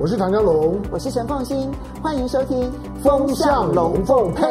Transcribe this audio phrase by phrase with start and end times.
[0.00, 1.68] 我是唐江龙，我是陈凤新，
[2.00, 2.70] 欢迎收听
[3.02, 4.46] 《风向龙凤配》。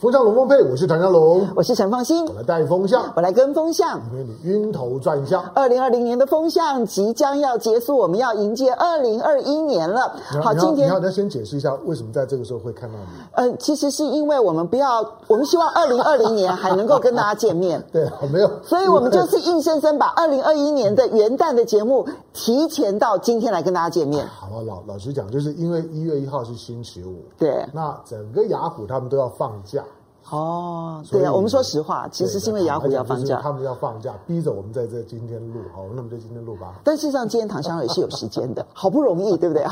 [0.00, 5.40] 风向龙凤配，我是唐江龙，我是陈凤新，我来带风向，我来跟风向，因为你晕头转向。
[5.54, 10.12] 二零二零年的风向即将要结束，我们要迎接二零二一年了。
[10.42, 13.04] 好，今天你要先解释一下，为什么在这个时候会看到你？
[13.34, 17.80] 嗯、呃，其实是因为我们不要，我们希望二零二零年还能够跟大家见面。
[17.92, 22.04] 对，没有，所以我们就是硬生生把二零二一年的元旦的节目
[22.34, 24.26] 提前到今天来跟大家见面。
[24.26, 29.82] 好，老老实讲，就是因为一月一号是星期五，对，那整个雅虎他们都要放假。
[30.30, 36.80] 哦，对啊，我们说实话，其实是因为雅虎要放假，他们要放假，逼着我们在这今天录，好，那么就今天录吧。
[36.82, 39.62] 但事实上，今天唐湘龙也是有时间的， 好不容易，对不对？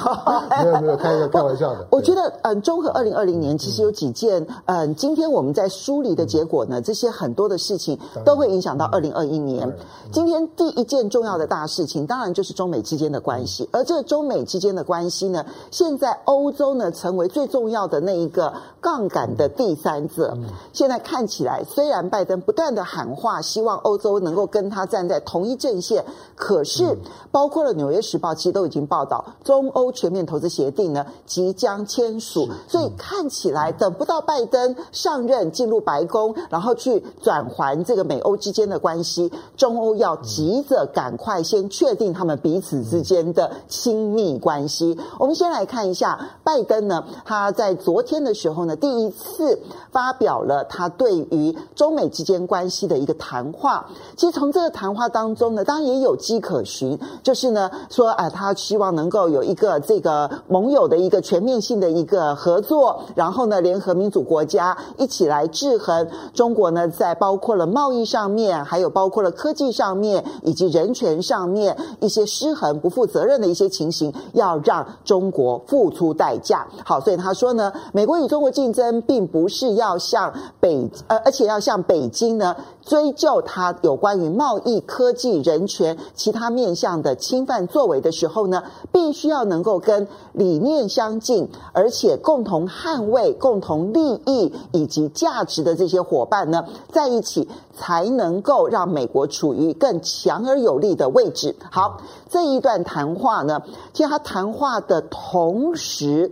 [0.63, 1.87] 没 有没有，开一个开玩笑的。
[1.91, 9.75] 我觉得，嗯，综合二零二零年，其实有几件，嗯，今天我们在梳理的结果呢，这些很多的事情都会影响到二零二一年。
[10.13, 20.37] 今天第一件重要的大事情，当然就是中美之间的关系，而这个中美之间的关系呢，现在欧洲呢成为最重要的那一个杠杆的第三者。
[20.73, 26.05] 现在看起来，虽然拜登不断的喊话，希望欧洲能够跟他站在同一阵线，
[26.35, 26.97] 可是
[27.31, 44.99] 包括了《纽约时报》其实都已经报道，中欧全面投资协定呢即将签署，所以看起来等不到拜登上任进入白宫，然后去转还这个美欧之间的关系，中欧要急着赶快先确定他们彼此之间的亲密关系。
[45.19, 49.59] 我们先来看一下拜登呢，他在昨天的时候呢，第一次
[49.91, 50.65] 发表了。
[50.65, 76.67] 他对于中美之间关系的一个谈话，其实从这个谈话当中呢，当然也有迹可循，就是呢说啊，他希望能够有一个这个盟友的一个全面性的一个合作，然后呢，联合民主国家一起来制衡中国呢，在包括了贸易上面，还有包括了科技上面，以及人权上面一些失衡、不负责任的一些情形，要让中国付出代价。
[76.85, 80.33] 好，所以他说呢，美国与中国竞争，并不是要像。
[80.61, 101.57] 北呃，而且要向北京呢追究他有关于贸易、科技、人权其他面向的侵犯作为的时候呢，必须要能够跟理念相近，而且共同捍卫共同利益以及价值的这些伙伴呢在一起，才能够让美国处于更强而有力的位置。
[101.73, 101.99] 好，
[102.31, 106.31] 这一段谈话呢，其实他谈话的同时。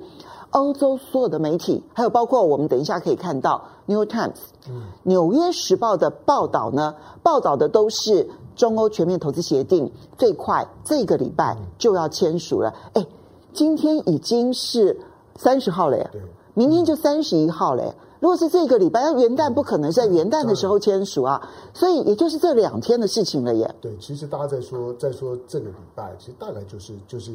[0.53, 3.59] 欧洲所有的媒体，还有包括我们等一下可以看到
[3.90, 4.28] 《New Times》、
[5.02, 12.72] 《纽约时报》的报道呢，报道的都是中欧全面投资协定最快这个礼拜就要签署了。
[12.94, 13.04] 哎，
[13.52, 14.96] 今天已经是
[15.34, 16.10] 三十号了耶，
[16.54, 17.94] 明天就三十一号了耶。
[18.20, 23.74] 如果是这个礼拜，那元旦不可能在元旦的时候签署啊，所以也就是这两天的事情了耶。
[23.80, 27.32] 对，其实大家在说在说这个礼拜，其实大概就是就是。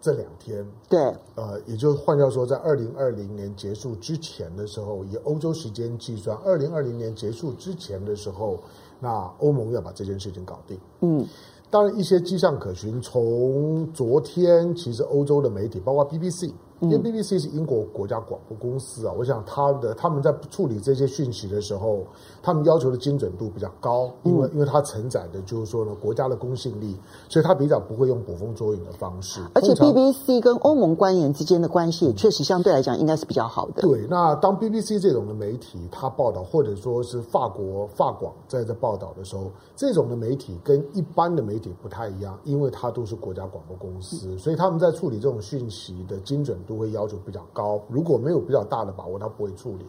[0.00, 0.98] 这两天，对，
[1.34, 8.58] 呃，也就换句话说，在二零二零年结束之前的时候，以欧洲时间计算，二零二零年结束之前的时候，
[9.00, 9.10] 那
[9.40, 10.78] 欧盟要把这件事情搞定。
[11.00, 11.26] 嗯，
[11.68, 16.52] 当然一些迹象可循，从昨天，其实欧洲的媒体，包括 BBC。
[16.80, 22.04] 因为 BBC 是英国国家广播公司啊，我想他的他们在处理这些讯息的时候，
[22.40, 26.96] 他们要求的精准度比较高，因为因为它承载的就是说呢国家的公信力，
[27.28, 29.40] 所以它比较不会用捕风捉影的方式。
[29.54, 33.82] 而且 BBC 跟欧盟官员之间的关系也确实相对来讲应该是比较好的。
[33.82, 46.56] 对，那当 BBC 这种的媒体它报道，或者说是法国法广在这报道的时候，这种的媒体跟一般的媒体不太一样，因为它都是国家广播公司，所以他们在处理这种讯息的精准。
[46.68, 49.86] 都会要求比较高，如果没有比较大的把握，他不会处理。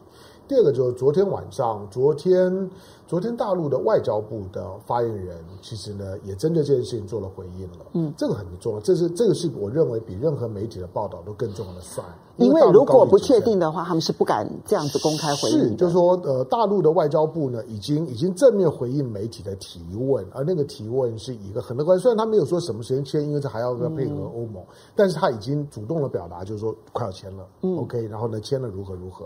[0.47, 2.69] 第二个就是昨天晚上，昨天
[3.09, 7.85] 昨天大陆的外交部的发言人，其实呢也针对这件事情做了回应了。
[7.93, 12.05] 嗯，这个很重要，这是这个是我认为比任何媒体的报道都更重要的算。
[12.37, 15.69] 因为如果不确定的话，他们是不敢这样子公开回应。
[15.69, 21.97] 是，就是说，呃，大陆的外交部呢，已经已经正面回应媒体的提问，而那个提问是一个很乐观。
[21.97, 27.43] 虽然他没有说什么时间签，因为这还要要配合欧盟，嗯，但是他已经主动的表达，就是说快要签了。
[27.63, 29.25] 嗯，OK，然后呢，签了如何如何。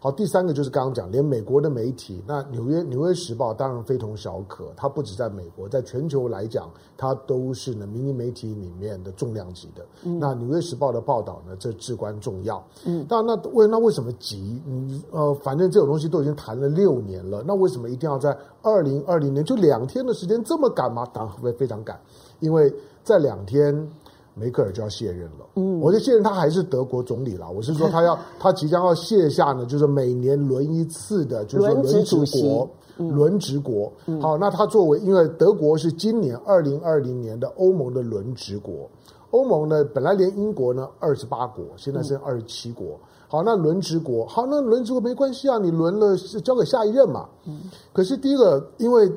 [0.00, 9.84] 好，第三个就是刚刚讲，连美国的媒体，那纽约纽约时报当然非同小可，它不止在美国，在全球来讲，它都是呢民营媒体里面的重量级的。
[10.04, 12.64] 嗯、那纽约时报的报道呢，这至关重要。
[12.86, 14.62] 嗯，那那为那为什么急？
[14.66, 21.04] 嗯呃，反正这种东西都已经谈了六年了，那为什么一定要在二零二零年就两天的时间这么赶吗？
[21.12, 21.98] 当然会非常赶，
[22.38, 22.72] 因为
[23.02, 23.90] 在两天。
[24.38, 27.50] 梅克尔就要卸任了，嗯，我就卸任，他还是德国总理了。
[27.50, 33.92] 我是说，他要 他即将要卸下呢，就是每年轮一次的，就是说轮值国，轮值国。
[34.20, 38.88] 好，那他作为，因为德国是今年二零二零年的欧盟的轮值国，
[39.30, 42.86] 欧盟呢，本来连英国呢二十八国，现在剩二十七国。
[42.86, 47.28] 嗯、好，那轮值国，好，那轮值国没关系啊，你轮了是交给下一任嘛。
[47.46, 47.62] 嗯。
[47.92, 49.10] 可是第一个，因为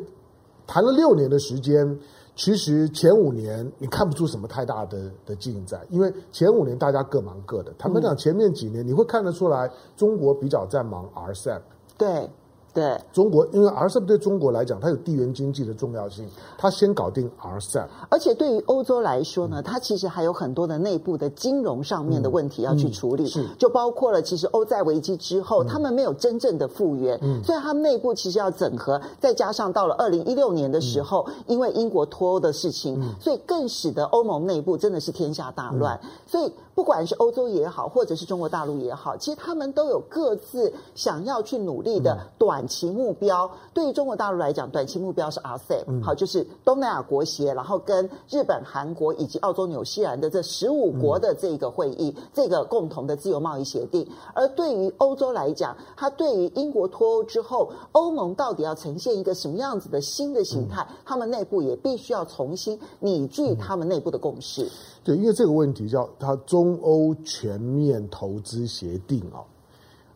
[0.68, 1.98] 谈了六年的时间，
[2.42, 7.72] 其实前五年你看不出什么太大的的进展，因为前五年大家各忙各的。
[7.78, 11.62] 坦白讲，前面几年你会看得出来，中国比较在忙 RCEP。
[12.00, 12.28] 对。
[12.74, 13.00] 对。
[13.12, 16.28] 中国，因为 RCEP 对中国来讲，它有地缘经济的重要性，
[16.58, 17.86] 它先搞定 RCEP。
[18.10, 23.46] 而且对于欧洲来说呢，它其实还有很多的内部的金融上面的问题要去处理，是。
[23.58, 36.52] 就包括了其实欧债危机之后，他们没有真正的复原，所以他们内部其实要整合，再加上到了二零一六年的时候，因为英国脱欧的事情，所以更使得欧盟内部真的是天下大乱，所以。
[36.74, 43.46] 不管是欧洲也好，或者是中国大陆也好，其实他们都有各自想要去努力的短期目标。
[43.46, 54.08] 嗯、对于中国大陆来讲，短期目标是 RCEP，、嗯、好，就是东南亚国协，然后跟日本、韩国以及澳洲、纽西兰的这十五国的这个会议，嗯、这个共同的自由贸易协定。
[54.34, 64.70] 而对于欧洲来讲，它对于英国脱欧之后，欧盟到底要呈现一个什么样子的新的形态，嗯、他们内部也必须要重新拟具他们内部的共识。
[65.04, 69.42] 对，因为这个问题叫它中欧全面投资协定啊，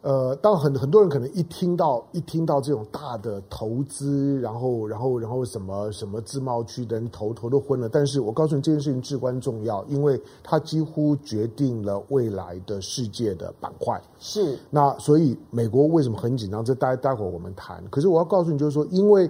[0.05, 7.89] 呃，当很很多人可能一听到一听到这种大的投资，然后然后然后什么什么自贸区的人头头都昏了。
[7.89, 13.99] 但是我告诉你，这件事情至关重要，因为它几乎决定了未来的世界的板块。
[14.19, 16.63] 是，那所以美国为什么很紧张？
[16.63, 17.83] 这待待会儿我们谈。
[17.89, 19.27] 可是我要告诉你，就是说，因为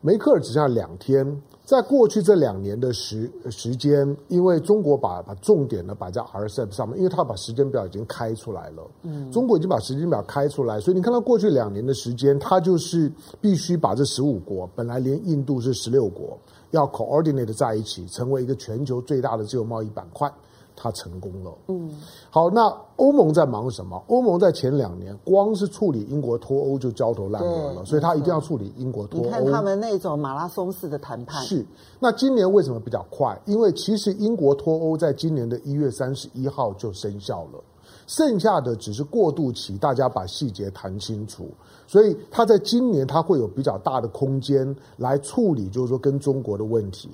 [0.00, 1.42] 梅克尔只剩下两天。
[1.66, 8.88] 在过去这两年的时时间，因为中国把把重点呢摆在 RCEP 上面，因为他把时间表已经开出来了。
[9.02, 13.10] 嗯，中国已经把时间表开出来，所以你看到过去两年的时间，他就是
[13.40, 16.38] 必须把这十五国，本来连印度是十六国，
[16.70, 20.32] 要 coordinate 在一起，成为一个全球最大的自由贸易板块。
[20.76, 21.52] 他成功了。
[21.68, 21.90] 嗯，
[22.30, 24.00] 好，那欧盟在忙什么？
[24.08, 29.24] 欧盟在前两年光是处理英国脱欧就焦头烂额了，所以他一定要处理英国脱欧。
[29.24, 31.42] 你看他们那种马拉松式的谈判。
[31.42, 31.64] 是，
[31.98, 33.36] 那今年为什么比较快？
[33.46, 37.60] 因为其实英国脱欧在今年的一月三十一号就生效了，
[38.06, 41.48] 剩下的只是过渡期，大家把细节谈清楚。
[41.88, 47.08] 所以他在今年他会有比较大的空间来处理，就是说跟中国的问题。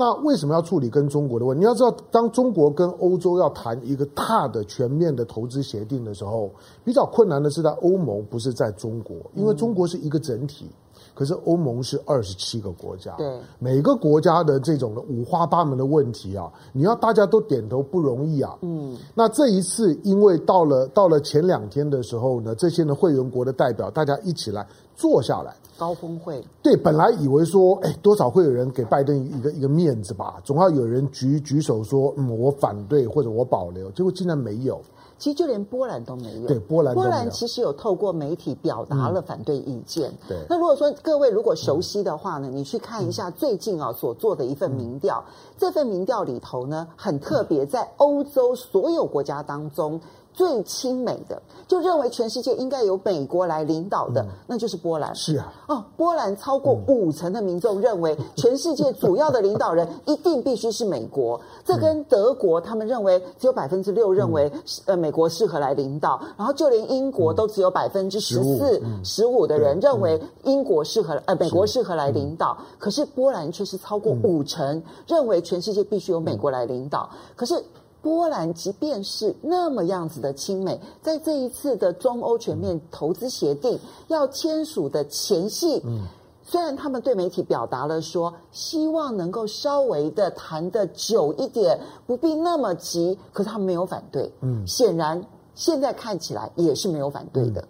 [0.00, 1.58] 那为什么要处理跟中国的问题？
[1.58, 6.50] 你要知道，当中国跟欧洲要谈一个大的全面的投资协定的时候，
[6.82, 10.70] 比较困难的是在欧盟，不是在中国，因为中国是一个整体，
[11.12, 18.56] 可是欧盟是二十七个国家，对，每个国家的这种的五花八门的问题啊，你要大家都点头不容易啊。
[18.62, 25.54] 嗯，那这一次，因为到了到了前两天的时候呢，这些呢会员国的代表大家一起来坐下来。
[25.80, 34.78] 高峰会对，本来以为说，哎，多少会有人给拜登一个一个面子吧，总要有人举举手说，嗯，我反对或者我保留，结果竟然没有。
[35.16, 36.46] 其实就连波兰都没有。
[36.46, 36.94] 对，波兰。
[36.94, 40.10] 波兰其实有透过媒体表达了反对意见。
[40.26, 40.38] 对。
[40.48, 45.22] 那如果说各位如果熟悉的话呢，你去看一下最近啊所做的一份民调，
[45.58, 50.00] 这份民调里头呢很特别，在欧洲所有国家当中。
[50.40, 55.14] 最亲美的，就认为全世界应该由美国来领导的，嗯、那就是波兰。
[55.14, 61.36] 是啊，哦，波兰超过五成的民众认为， 全世界主要的领导人一定必须是美国。
[61.36, 66.18] 嗯、这跟德国他们认为只有百分之六认为，嗯、呃，美国适合来领导。
[66.38, 72.56] 然后就连英国都只有百分之十四、十五的人认为英国适合，呃，美国适合来领导。
[72.78, 77.10] 可是波兰却是超过五成认为全世界必须由美国来领导。
[77.36, 77.62] 可是。
[78.02, 83.78] 波兰即便是那么样子的亲美，在这一次的中欧全面投资协定
[84.08, 86.06] 要签署的前夕，嗯，
[86.42, 95.22] 虽然他们对媒体表达了说希望能够稍微的谈的久一点，不必那么急，可是他们没有反对，嗯，显然
[95.54, 97.62] 现在看起来也是没有反对的，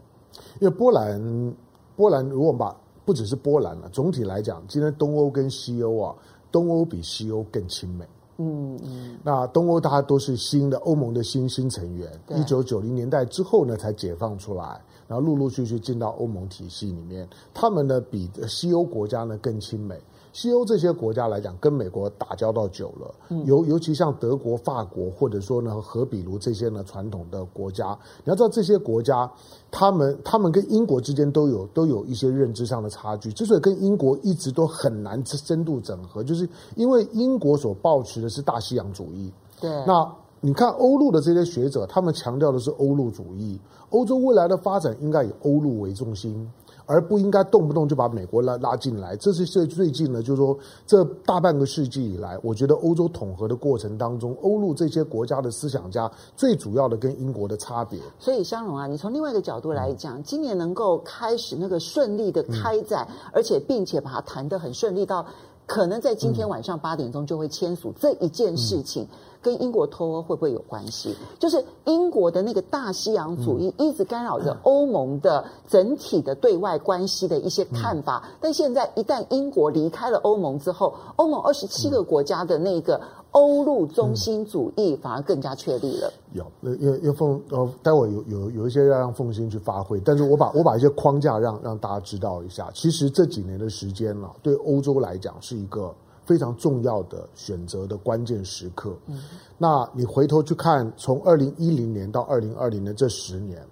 [0.60, 1.56] 因为波兰，
[1.96, 6.14] 波兰如果把不只是波兰了，总体来讲，今天东欧跟西欧啊，
[6.52, 8.04] 东欧比西欧更亲美。
[8.40, 20.00] 嗯嗯，那东欧大家都是新的欧盟的新新成员，一九九零年代之后呢才解放出来，然后陆陆续续进到欧盟体系里面，他们呢比西欧国家呢更亲美。
[20.32, 29.30] 西欧这些国家来讲，跟美国打交道久了，尤尤其像德国、法国，或者说呢，和比如这些呢传统的国家，你要知道这些国家，
[29.70, 39.32] 他们他们跟英国之间都有都有一些认知上的差距，之所以跟英国一直都很难深度整合，就是因为英国所抱持的是大西洋主义。
[39.60, 40.08] 对，那
[40.40, 43.58] 你看欧陆的这些学者，他们强调的是欧陆主义，
[43.90, 46.48] 欧洲未来的发展应该以欧陆为中心。
[46.90, 49.14] 而不应该动不动就把美国拉拉进来。
[49.14, 58.00] 这是最最近呢，就是说这大半个世纪以来，我觉得欧洲统合的过程当中，欧陆这些国家的思想家最主要的跟英国的差别。
[58.18, 65.24] 所以，香龙啊，你从另外一个角度来讲，嗯、今年能够开始那个顺利的开展，嗯、而且并且把它谈得很顺利到。
[65.66, 69.06] 可能在今天晚上八点钟就会签署这一件事情，
[69.42, 71.14] 跟英国脱欧会不会有关系？
[71.38, 83.00] 就是英国的那个大西洋主义一直干扰着欧盟的整体的对外关系的一些看法，但现在一旦英国离开了欧盟之后，欧盟二十七个国家的那个。
[83.32, 86.12] 欧陆中心主义反而更加确立了。
[86.32, 86.44] 有，
[86.80, 92.68] 要要凤呃，待会有有有一些要让凤馨去发挥，但是我把我把一些框架让让大家知道一下。
[92.74, 95.94] 其实这几年的时间了，对欧洲来讲是一个
[96.30, 98.96] 非常重要的选择的关键时刻。
[99.08, 99.20] 嗯，
[99.58, 103.66] 那你回头去看，从二零一零年到二零二零年这十年，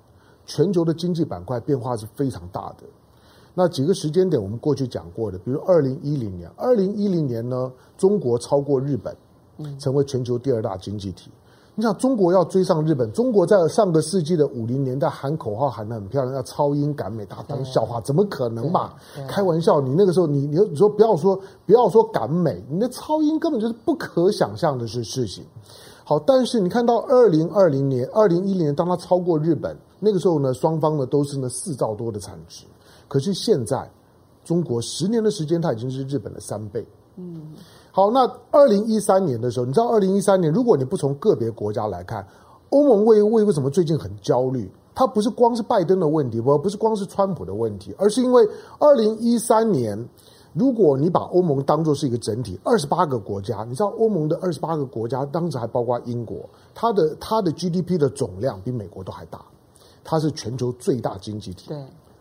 [0.45, 2.83] 全球的经济板块变化是非常大的。
[3.55, 9.17] 那几个时间点我们过去讲过的，比如二零一零年，二零一零年呢，中国超过日本。
[9.77, 11.33] 成为全球第二大经济体，
[11.79, 13.13] 你想中国要追上日本？
[13.13, 18.95] 中国在上个世纪的五零年代喊口号喊得很漂亮，要超英赶美，大家当笑话，怎么可能嘛？
[19.29, 25.45] 开玩笑，你那个时候你你你说不要说不要说赶美，你的超英根本就是不可想象的事事情。
[26.03, 32.65] 好，但是你看到二零二零年、二零一零年，当它超过日本，那个时候呢，双方呢都是呢四兆多的产值。
[33.07, 33.89] 可是现在，
[34.45, 36.85] 中国十年的时间，它已经是日本的三倍。
[37.15, 37.53] 嗯。
[37.91, 42.27] 好，那二零一三年的时候，你知道二零一三年，如果你不从个别国家来看，
[42.71, 44.71] 欧盟为为为什么最近很焦虑？
[44.95, 48.47] 它不是光是拜登的问题，不不是光是川普的问题，而是因为
[48.79, 49.97] 二零一三年，
[50.53, 56.39] 如果你把欧盟当作是一个整体，二十八个国家，你知道欧盟的二十八个国家，当时还包括英国，
[56.75, 59.41] 它的它的 GDP 的总量比美国都还大，
[60.05, 61.69] 它是全球最大经济体。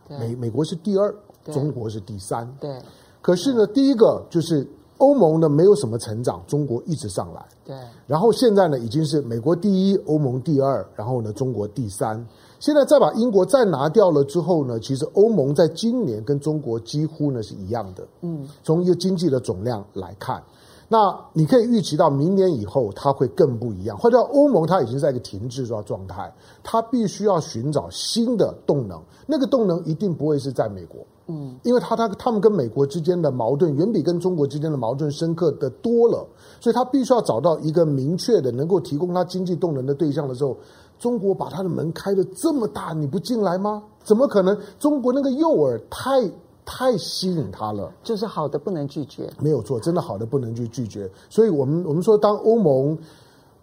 [0.07, 1.13] 对，美美国是第二，
[1.45, 2.47] 中国是第三。
[2.59, 2.79] 对，
[3.21, 4.65] 可是呢，第一个就是。
[4.97, 7.45] 欧盟呢没有什么成长，中国一直上来。
[7.65, 7.75] 对，
[8.05, 12.25] 然后现在呢已经是美国第一，欧盟第二，然后呢中国第三。
[12.59, 18.07] 现在再把英国再拿掉了之后呢，其实欧盟在今年跟中国几乎呢是一样的。
[18.21, 20.41] 嗯，从一个经济的总量来看，
[20.87, 23.95] 那你可以预期到明年以后它会更不一样。
[23.95, 31.05] 或者欧盟它已经在一个停滞状状态，它必须要寻找新的动能，那个动能一定不会是在美国。
[31.27, 36.25] 嗯，因为他他他们跟美国之间的矛盾远比跟中国之间的矛盾深刻的多了，
[36.59, 40.55] 所以他必须要找到一个明确的能够提供他经济动能的对象的时候，
[40.97, 43.83] 中国把他的门开的这么大，你不进来吗？
[44.03, 44.57] 怎么可能？
[44.79, 46.31] 中国那个诱饵太
[46.65, 51.11] 太吸引他了，就是好的不能拒绝，没有错，真的好的不能去拒绝。
[51.29, 52.97] 所以我们我们说，当欧盟。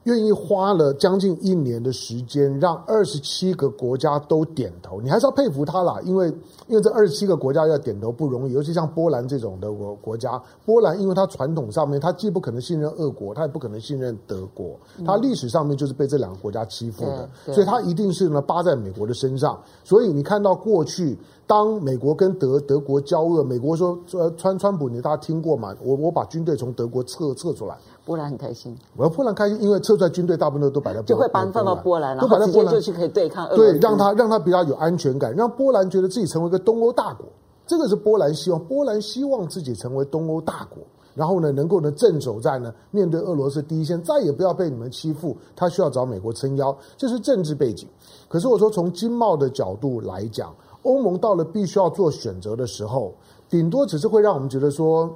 [0.04, 6.28] 愿意花了将近一年的时间，让二十七个国家都点头，你还是要佩服他啦，因为
[6.68, 19.58] 因为这二十七个国家要点头不容易，尤其像波兰这种的国国家，波兰因为它传统上面，它既不可能信任俄国，它也不可能信任德国，它历史上面就是被这两个国家欺负的，所以它一定是呢扒在美国的身上。
[19.82, 25.75] 所以你看到过去，当美国跟德德国交恶，美国说呃川川普，你大家听过吗？
[25.82, 27.75] 我我把军队从德国撤撤出来。
[28.04, 33.56] 波兰很开心，我要波兰开心，因为撤出来军队大部分都摆在波，就会把你放到波兰，然后直接就去可以对抗俄。
[33.56, 37.26] 对，让他让他比较有安全感，让波兰觉得自己成为一个东欧大国，
[37.66, 38.62] 这个是波兰希望。
[38.66, 40.82] 波兰希望自己成为东欧大国，
[41.14, 45.34] 然后呢，能够呢镇守在呢面对俄罗斯第一线，再也不要被你们欺负。
[45.56, 47.88] 他需要找美国撑腰，这是政治背景。
[48.28, 53.14] 可是我说从经贸的角度来讲，欧盟到了必须要做选择的时候，
[53.49, 55.11] 顶多只是会让我们觉得说，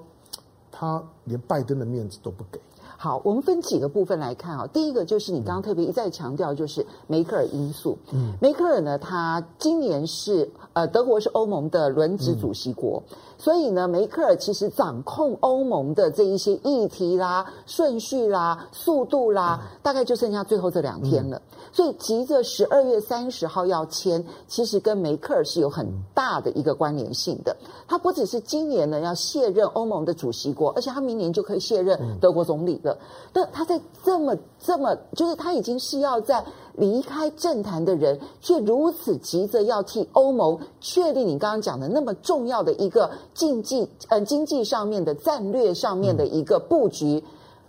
[0.73, 2.59] 他连拜登的面子都不给。
[3.00, 4.67] 好，我们分几个部分来看啊。
[4.67, 7.97] 第一个就是你刚刚特别一再强调，就是梅克尔因素。
[8.12, 13.05] 嗯，梅克尔呢，他今年是呃，德国是欧盟的轮值主席国。
[13.09, 21.40] 嗯所以呢，梅克尔其实掌控欧盟的这一些议题啦、顺序啦、速度啦，大概就剩下最后这两天了。
[21.71, 27.57] 所以急着十二月三十号要签，其实跟梅克尔是有很大的一个关联性的。
[27.87, 32.99] 他不只是今年呢要卸任欧盟的主席国，而且他明年就可以卸任德国总理了。
[33.33, 36.45] 那他在这么这么，就是他已经是要在。
[36.78, 47.16] 离开政坛的人，却如此急着要替欧盟确立你刚刚讲的那么重要的一个经济呃经济上面的战略上面的一个布局。
[47.16, 47.23] 嗯、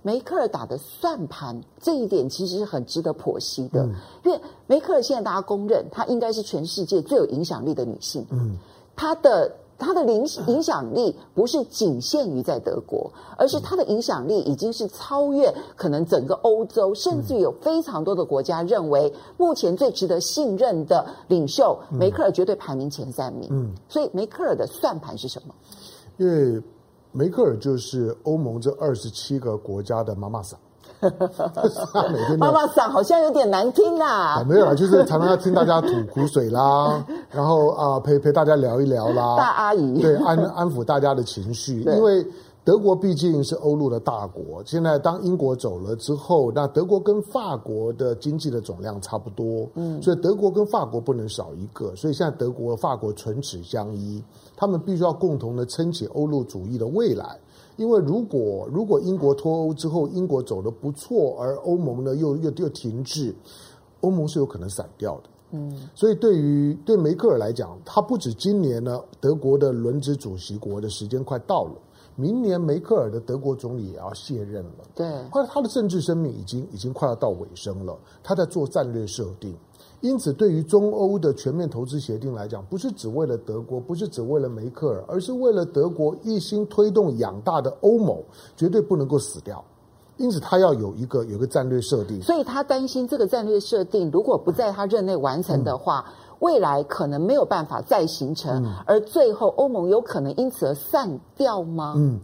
[0.04, 3.82] 梅克尔打的算盘，这一点其实是很值得剖析的。
[3.84, 8.26] 嗯、因为梅克尔现在大家公认，她应该是全世界最有影响力的女性。
[8.30, 8.56] 嗯，
[8.96, 23.48] 她的它的影影响力不是仅限于在德国，而是它的影响力已经是超越可能整个欧洲，甚至有非常多的国家认为目前最值得信任的领袖梅克尔绝对排名前三名。
[23.52, 25.56] 嗯，所以梅克尔的算盘是什么？
[26.18, 26.62] 因为
[27.14, 30.60] 梅克尔就是欧盟这二十七个国家的妈妈桑。
[31.02, 34.44] 每 天妈妈嗓好像有点难听啊！
[34.48, 39.38] 没有啊，就是常常要听大家吐苦水啦， 然后啊、呃、陪陪大家聊一聊啦。
[39.38, 42.26] 大阿姨对，安安抚大家的情绪，因为
[42.66, 44.62] 德国毕竟是欧陆的大国。
[44.66, 51.96] 现在当英国走了之后，那德国跟法国的经济的总量差不多，嗯，所以德国跟法国不能少一个。
[51.96, 54.22] 所以现在德国、法国唇齿相依，
[54.58, 57.40] 他们必须要共同的撑起欧陆主义的未来。
[57.80, 63.34] 因为如果如果英国脱欧之后，英国走得不错，而欧盟呢又又又停滞，
[64.02, 65.30] 欧盟是有可能散掉的。
[65.52, 71.72] 嗯，所以对于对梅克尔来讲，他不止今年呢，德国的轮值主席国的时间快到了，
[72.18, 74.86] 明年梅克尔的德国总理也要卸任了。
[74.94, 79.56] 对，后来他的政治生命已经已经快要到尾声了，他在做战略设定。
[80.02, 88.18] 因此，对于中欧的全面投资协定来讲，不是只为了德国，不是只为了梅克尔，而是为了德国一心推动养大的欧盟，
[88.56, 89.62] 绝对不能够死掉。
[90.16, 92.22] 因此，他要有一个有一个战略设定。
[92.22, 101.94] 所以他担心这个战略设定如果不在他任内完成的话，嗯、未来可能没有办法再形成，嗯、而最后欧盟有可能因此而散掉吗？
[101.98, 102.20] 嗯，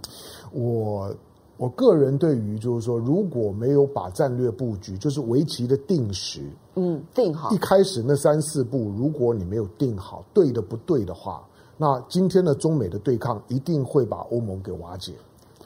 [0.54, 1.14] 我。
[1.58, 6.42] 我个人对于就是说，如果没有把战略布局，就是围棋的定时，
[6.76, 11.42] 嗯，定好一开始那三四步，如果你没有定好对的不对的话，
[11.78, 15.14] 那今天的中美的对抗一定会把欧盟给瓦解、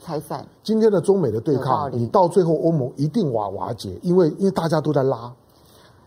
[0.02, 0.46] 拆散。
[0.64, 5.34] 今天的中美的对抗，你到最后欧盟一定瓦瓦解，因为因为大家都在拉。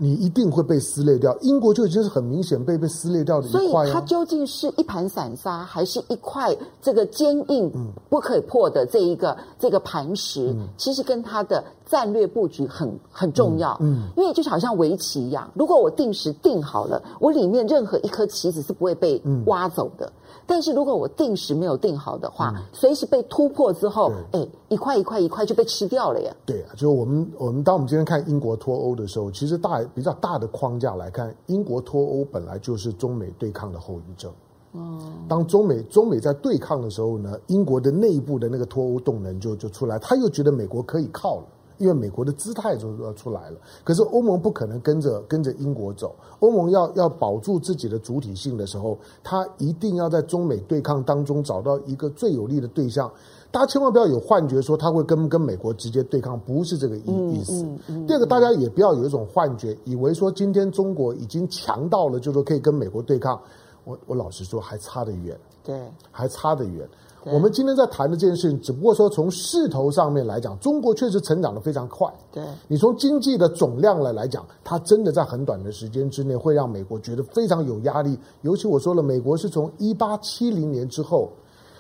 [0.03, 3.61] 你一定会被撕裂掉，英国就已经是很明显被被撕裂掉的一块。
[3.61, 7.71] 所以它究竟是一盘散沙，还是一块这个坚硬
[8.09, 10.53] 不可以破的这一个、嗯、这个磐石？
[10.55, 13.79] 嗯、其实跟它的战略布局很很重要。
[13.81, 20.07] 嗯，嗯因为就好像围棋一样，如果我定时定好了，我里面任何一颗棋子是不会被挖走的。
[20.07, 20.13] 嗯
[20.47, 26.35] 但是如果我定时没有定好的话，嗯、随时被突破之后，哎，一块一块一块就被吃掉了呀。
[26.45, 34.31] 对啊，就是我们我们当我们今天看英国脱欧的时候，其实大比较大的框架来看，英国脱欧本来就是中美对抗的后遗症。
[34.75, 41.45] 嗯，当中美中美在对抗的时候呢，英国的内部的那个脱欧动能就就出来，他又觉得美国可以靠了。
[41.79, 53.11] 因为美国的姿态就要出来了，可是欧盟不可能跟着跟着英国走，欧盟要要保住自己的主体性的时候，他一定要在中美对抗当中找到一个最有利的对象。
[53.51, 57.63] 大家千万不要有幻觉说他会跟跟美国直接对抗，不是这个意意思。
[57.63, 63.39] 嗯嗯嗯、第二个，大家也不要有一种幻觉，以为说今天中国已经强到了，就是说可以跟美国对抗。
[63.85, 65.77] 我我老实说，还差得远，对，
[66.11, 66.89] 还差得远。
[67.25, 72.13] 对我们今天在谈的这件事情，只不过说从势头上面来讲，中国确实成长得非常快。
[72.33, 78.19] 对，你从经济的总量来来讲，它真的在很短的时间之内会让美国觉得非常有压力。
[78.41, 81.31] 尤其我说了，美国是从一八七零年之后，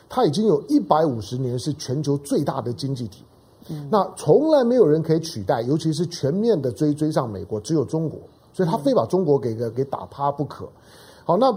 [0.09, 3.25] 它已经有一百五十年是全球最大的经济体。
[3.69, 8.21] 嗯，那从来没有人可以取代，尤其是全面的追追上美国，只有中国，
[8.53, 10.69] 所以他非把中国给个给打趴不可。
[11.25, 11.53] 好，那。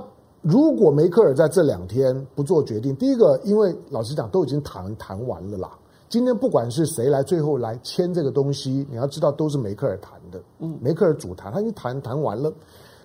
[0.47, 5.71] 如果梅克尔在这两天不做决定，第一个，因为老实讲都已经谈谈完了啦。
[6.07, 10.39] 今天不管是谁来最后来签这个东西，你要知道都是梅克尔谈的。
[10.59, 12.53] 嗯，梅克尔主谈，他已经谈谈完了。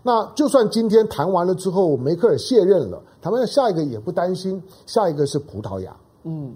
[0.03, 5.97] 那就算今天谈完了之后，梅克尔卸任了，他们下一个也不担心，下一个是葡萄牙。
[6.25, 6.55] 嗯，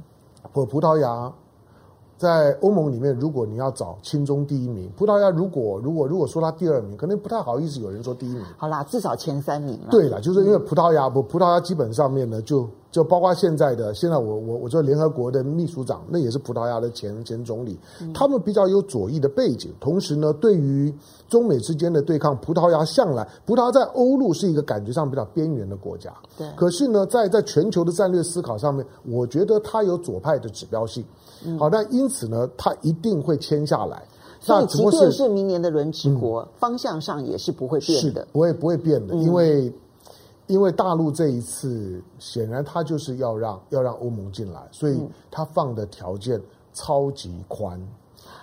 [0.52, 1.32] 或葡萄牙。
[2.16, 8.42] 在欧盟里面，如果你要找亲中第一名，葡萄牙如果如果如果说他第二名，可能不太好意思有人说第一名。
[8.56, 9.88] 好啦，至少前三名了。
[9.90, 20.94] 对了，就是因为葡萄牙不，葡萄牙基本上面呢，就就包括现在的现在我我我做联合国的秘书长，那也是葡萄牙的前前总理，嗯、他们比较有左翼的背景，同时呢，对于
[21.28, 26.14] 中美之间的对抗，葡萄牙向来葡萄牙在欧陆是一个感觉上比较边缘的国家。
[26.38, 31.04] 对，可是呢，在在全球的战略思考上面，我觉得它有左派的指标性。
[31.58, 34.00] 好，那因此呢，他一定会签下来。
[34.38, 39.14] 所以，即便是明年的轮值国，嗯、方向上也是不会变的，不会不会变的。
[39.16, 39.72] 因为，嗯、
[40.46, 46.40] 因为大陆这一次显然他就是要让要让欧盟进来，所以他放的条件
[46.72, 47.80] 超级宽。
[47.80, 47.88] 嗯、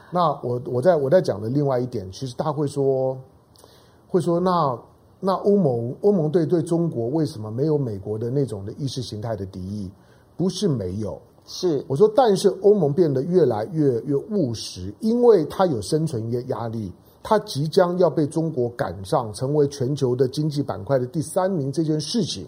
[0.10, 3.18] 那我我在我在讲的另外一点，其实他会说
[4.08, 4.80] 会说，那
[5.20, 9.92] 那欧盟欧盟对对中国为什么没有美国的那种的意识形态的敌意？
[10.36, 11.22] 不是没有。
[11.44, 22.48] 是我说，但是欧盟变得越来越越务实，因为它有生存压压力，它即将要被中国赶上，成为全球的经济板块的第三名这件事情。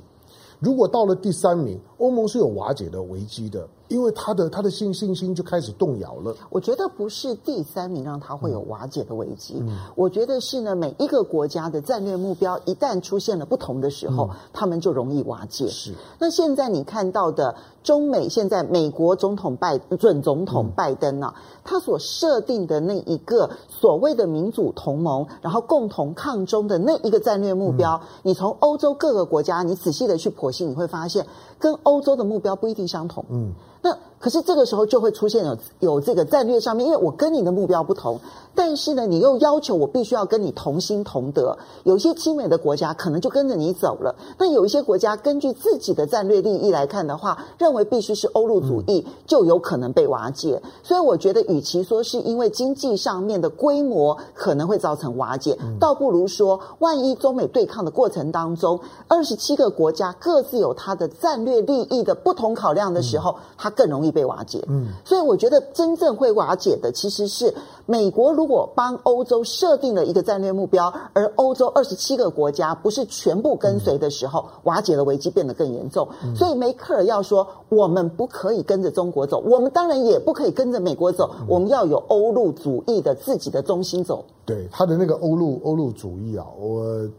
[0.60, 3.68] 如果到了第三名，欧盟是有瓦解的危机的。
[3.94, 6.36] 因为他的他的信信心就开始动摇了。
[6.50, 15.68] 我觉得不是第三名让他会有瓦解的危机，嗯、我觉得是呢，每一个国家的战略目标一旦出现了不同的时候，嗯、他们就容易瓦解。
[15.68, 15.94] 是。
[16.18, 31.28] 那现在你看到的中美，现在美国总统拜准总统拜登呢、啊，嗯、他所设定的那一个所谓的民主同盟，然后共同抗中的那一个战略目标，嗯、你从欧洲各个国家，你仔细的去剖析，你会发现
[31.60, 33.24] 跟欧洲的目标不一定相同。
[33.30, 33.54] 嗯。
[33.84, 38.18] 那可是这个时候就会出现有有这个战略上面，因为我跟你的目标不同，
[38.56, 41.58] 但是呢，你又要求我必须要跟你同心同德。
[41.84, 50.62] 有些亲美的国家可能就跟着你走了，那有一些国家根据自己的战略利益来看的话，认为必须是欧陆主义，就有可能被瓦解。
[50.84, 64.13] 所以我觉得，与其说是因为经济上面的规模可能会造成瓦解，倒不如说，万一中美对抗的过程当中，二十七个国家各自有它的战略利益的不同考量的时候，它更容易。
[64.14, 67.54] 被瓦解，嗯，所以我觉得真正会瓦解的其实是
[67.86, 68.32] 美国。
[68.32, 76.08] 如果帮欧洲设定了一个战略目标，而欧洲二十七个国家不是全部跟随的时候，瓦解的危机变得更严重。
[76.36, 84.24] 所以梅克尔要说，我们不可以跟着中国走，我们当然也不可以跟着美国走，我们要有欧陆主义的自己的中心走。
[84.46, 87.10] 对他的那个欧陆欧陆主义啊，我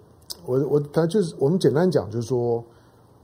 [0.46, 2.62] 我我他就是我们简单讲，就是说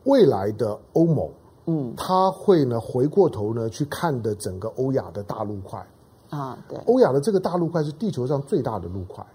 [0.05, 1.29] 未来的欧盟。
[1.67, 5.87] 嗯，他会呢回过头呢去看的整个欧亚的大陆块。
[6.31, 9.27] 啊，对，欧亚的这个大陆块是地球上最大的陆块，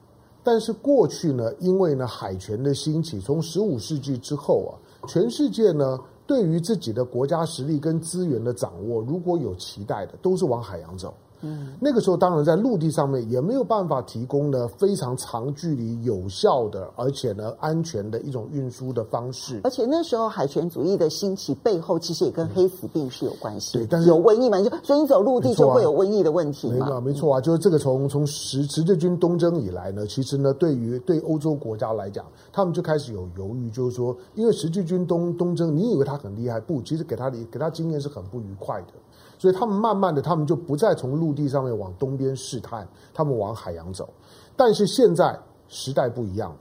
[0.41, 11.13] 但是过去呢，因为呢海权的兴起，从十五世纪之后啊，全世界呢对于自己的国家实力跟资源的掌握，如果有期待的，都是往海洋走。
[11.45, 19.61] 嗯，那个时候当然在陆地上面也没有办法提供呢非常长距离、有效的，而且呢安全的一种运输的方式。
[19.63, 23.77] 而且那时候海权主义的兴起背后，其实也跟黑死病是有关系。
[23.77, 26.85] 对，但是有瘟疫嘛，就所以你走陆地就会有瘟疫的问题嘛。
[26.85, 38.87] 没错，没错啊，就是这个从从十十字军东征以来呢，其实呢对于对欧洲国家来讲，他们就开始有犹豫，就是说，因为十字军东东征，你以为他很厉害，不，其实给他的给他经验是很不愉快的。
[39.45, 44.09] 所以他们慢慢的，他们就不再从陆地上面往东边试探，他们往海洋走。
[44.55, 46.51] 但是现在时代不一样，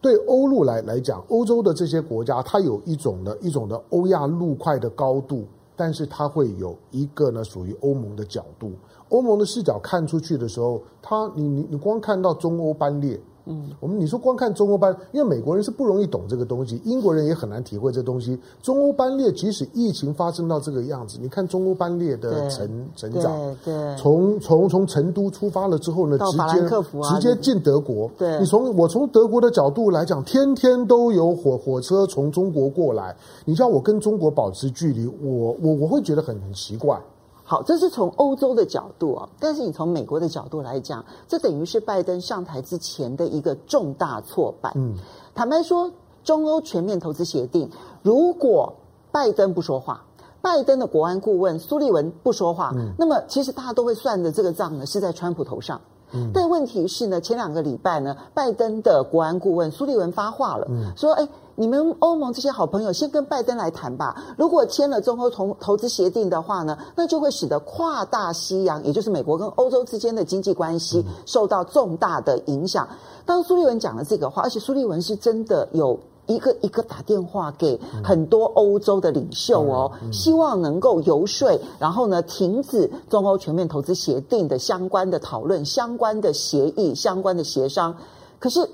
[0.00, 5.44] 对欧陆来来讲，欧洲的这些国家，它有一种的一种的欧亚陆块的高度，
[5.76, 8.72] 但是它会有一个呢属于欧盟的角度。
[9.10, 13.20] 欧盟的视角看出去的时候，它你你你光看到中欧班列。
[13.46, 18.38] 嗯，我们你说光看中欧班，因为美国人是不容易懂这个东西，英国人也很难体会这东西。
[18.62, 26.68] 中欧班列即使疫情发生到这个样子，你看中欧班列的成成长，对，对从从从成都出发了之后呢，直接
[27.02, 28.10] 直接进德国。
[28.16, 36.98] 对，你从我从德国的角度来讲，天天都有火火车从中国过来，你叫我跟中国保持距离，我我我会觉得很很奇怪。
[37.46, 44.72] 好，这是从欧洲的角度啊，但是你从美国的角度来讲，这等于是拜登上台之前的一个重大挫败。
[44.74, 44.94] 嗯，
[45.34, 45.92] 坦白说，
[46.24, 47.70] 中欧全面投资协定，
[48.02, 48.72] 如果
[49.12, 50.04] 拜登不说话，
[50.40, 55.80] 拜登的国安顾问苏利文不说话，嗯，那么其实大家都会算的这个账呢，是在川普头上。
[56.14, 61.28] 嗯，但问题是呢，前两个礼拜呢，拜登的国安顾问苏利文发话了，嗯，说，哎。
[61.56, 64.34] 你们欧盟这些好朋友，先跟拜登来谈吧。
[64.36, 72.88] 如果签了中欧投投资协定的话呢，那就会使得跨大西洋，也就是美国跟欧洲之间的经济关系受到重大的影响。
[73.24, 75.96] 当苏利文讲了这个话，而且苏利文是真的有
[76.26, 87.96] 一个一个打电话给很多欧洲的领袖哦，希望能够游说，然后呢，停止中欧全面投资协定的相关的讨论、相关的协议、相关的协商。
[88.38, 88.68] 可是。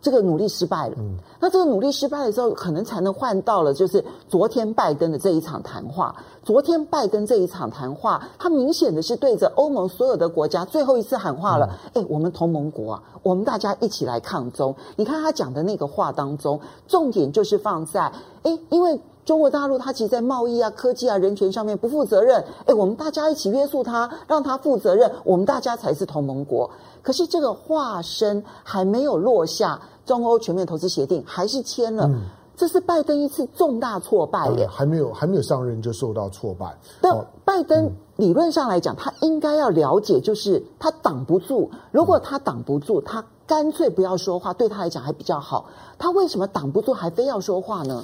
[0.00, 6.14] 这个努力失败了，嗯，那这个努力失败的时候，可能才能换到了，就是昨天拜登的这一场谈话。
[6.44, 11.78] 昨天拜登这一场谈话，他明显的是对着欧盟所有的国家最后一次喊话了。
[11.94, 14.74] 哎，我们同盟国啊，我们大家一起来抗中。
[14.96, 18.12] 你看他讲的那个话当中，重点就是放在，
[18.44, 26.70] 哎，因为中国大陆它其实在贸易啊、科技啊、人权上面不负责任，哎，我们大家一起约束他，让他负责任，我们大家才是同盟国。
[27.02, 32.22] 可是这个化身还没有落下，中欧全面投资协定还是签了，嗯、
[32.56, 34.66] 这是拜登一次重大挫败耶！
[34.66, 36.74] 还没有还没有上任就受到挫败。
[37.02, 37.14] 但
[37.44, 41.70] 拜登理论上来讲，他应该要了解，就是他挡不住。
[41.90, 45.66] 如果他挡不住，他干脆不要说话，对他来讲还比较好。
[45.98, 48.02] 他为什么挡不住，还非要说话呢？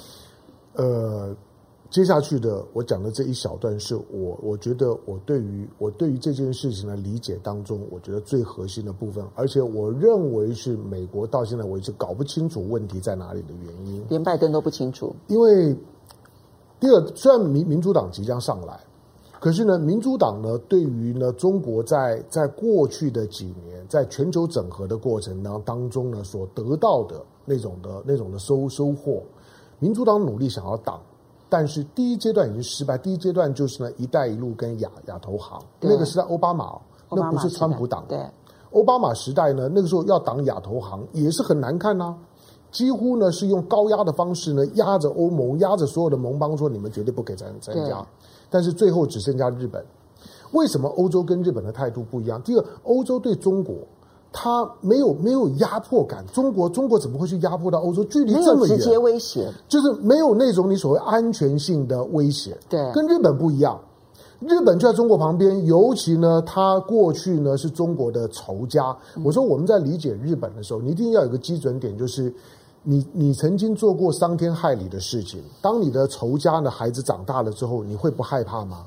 [0.75, 1.35] 呃。
[1.91, 15.15] 接下去的我讲的这一小段，是我我觉得我对于我对于这件事情的理解当中，我觉得最核心的部分，而且我认为是美国到现在为止搞不清楚问题在哪里的原因，连拜登都不清楚。
[15.27, 15.73] 因为
[16.79, 18.77] 第二，虽然民民主党即将上来，
[19.39, 29.23] 可是呢，民主党呢对于呢中国在在过去的几年在全球整合的过程当当中呢所得到的那种的那种的收收获，
[29.79, 30.99] 民主党努力想要挡。
[31.47, 32.97] 但是第一阶段已经失败。
[32.97, 36.75] 第一阶段就是呢，“一带一路”跟亚亚投行，那个是在奥巴马，
[37.11, 38.03] 那不是川普党。
[38.09, 38.17] 对，
[38.73, 42.17] 奥巴马时代呢，那个时候要挡亚投行也是很难看呐、啊，
[42.71, 48.05] 几乎呢是用高压的方式呢压着欧盟，压着所有的盟邦说你们绝对不可以参参加。
[48.49, 49.85] 但是最后只剩下日本。
[50.51, 52.41] 为什么欧洲跟日本的态度不一样？
[52.41, 53.75] 第二，欧洲对中国。
[54.37, 58.03] 他没有没有压迫感，中国中国怎么会去压迫到欧洲？
[58.03, 62.57] 距离这么远，直接威胁就是没有那种你所谓安全性的威胁。
[62.67, 63.79] 对，跟日本不一样，
[64.41, 68.93] 日本就在中国旁边，尤其呢，他过去呢是中国的仇家。
[69.23, 72.31] 我说我们在理解日本的时候，你一定要有个基准点，就是
[72.83, 78.85] 你你曾经做过伤天害理的事情，当你的仇家的孩子长大了之后，你会不害怕吗？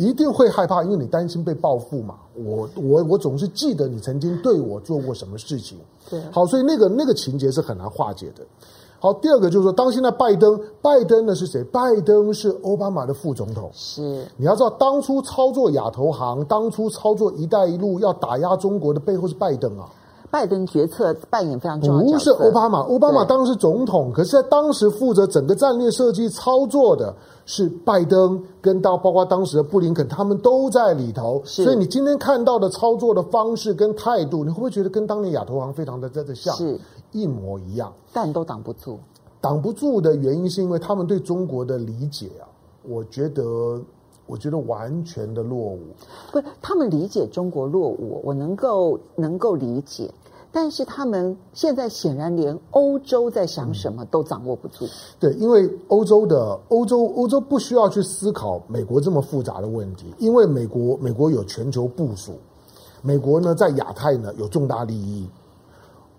[0.00, 2.14] 一定会害怕，因为你担心被报复嘛。
[2.34, 5.76] 我我我总是记得你曾经对我做过什么事情。
[6.08, 8.42] 对，好，所以那个那个情节是很难化解的。
[8.98, 11.62] 好，第二个就是说，当现在拜登，拜登呢是谁？
[11.64, 13.70] 拜登是奥巴马的副总统。
[13.74, 19.88] 是，你要知道，当初操作亚投行，当初操作“一带一路”要打压中国的背后是拜登啊。
[20.30, 22.36] 拜登决策扮演非常重要的角色。
[22.36, 27.14] 不是奥巴马，奥巴马当时是总统，可是在当时负责整个战略设计操作的
[27.46, 31.42] 是拜登，跟到包括当时的布林肯，他们都在里头。
[31.44, 36.54] 所以你今天看到的操作的方式跟态度，你会不会觉得跟当年亚投行非常的在这像？
[36.56, 36.78] 是
[37.12, 38.98] 一模一样，但都挡不住。
[39.40, 42.46] 挡不住的原因是因为他们对中国的理解啊，
[42.88, 43.80] 我觉得。
[44.26, 45.80] 我觉得完全的落伍，
[46.30, 50.08] 不是他们理解中国落伍，我能够能够理解，
[50.52, 54.84] 但是他们现在显然连欧洲在想什么都掌握不住。
[54.84, 62.32] 嗯、对，因为欧洲的欧洲欧洲不需要去思考美国这么复杂的问题，因为美国美国有全球部署，
[63.02, 65.28] 美国呢在亚太呢有重大利益，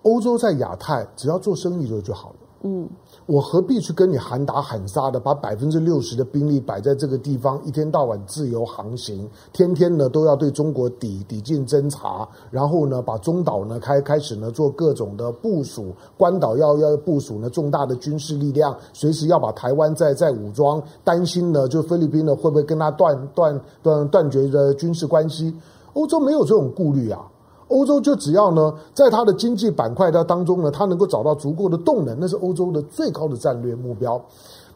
[0.04, 2.36] 欧洲在亚太只要做生意就就好了。
[2.63, 2.89] 嗯。
[3.27, 25.55] 我何必去跟你喊打喊杀的，把百分之六十的兵力摆在这个地方，一天到晚自由航行，天天呢都要对中国抵抵近侦察，然后呢把中岛呢开开始呢做各种的部署，关岛要要部署呢重大的军事力量，随时要把台湾再再武装，担心呢就菲律宾呢会不会跟他断断断断绝的军事关系？
[25.93, 27.31] 欧洲没有这种顾虑啊。
[27.71, 34.21] 欧洲就只要呢，在它的经济板块的当中呢，它能够找到足够的动能，那是欧洲的最高的战略目标。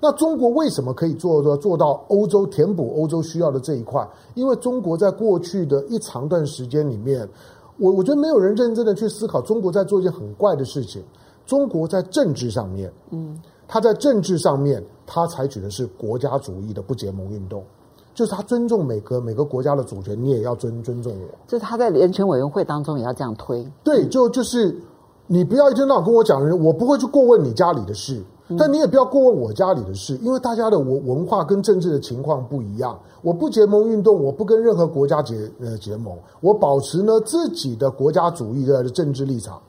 [0.01, 4.08] 那中国为什么可以做做做到欧洲填补欧洲需要的这一块？
[4.34, 7.27] 因为中国在过去的一长段时间里面，
[7.77, 11.03] 我我觉得没有人认真的去思考，中国在做一件很怪的事情。
[11.45, 17.63] 中国在政治上面，嗯，它在政治上面，它采取的是国家主义的不结盟运动。
[18.15, 21.28] 就是他尊重每个每个国家的主权，你也要尊尊重我。
[21.45, 23.63] 就是他在人权委员会当中也要这样推。
[23.84, 24.75] 对，就就是
[25.28, 28.23] 你不要一天到晚跟我讲人，我不会去过问你家里的事，
[28.58, 32.97] 但你也不要过问我家里的事，因为大家的文文化跟政治的情况不一样。
[33.21, 39.62] 我不结盟运动，我不跟任何国家结呃结盟，我保持呢自己的国家主义的政治立场。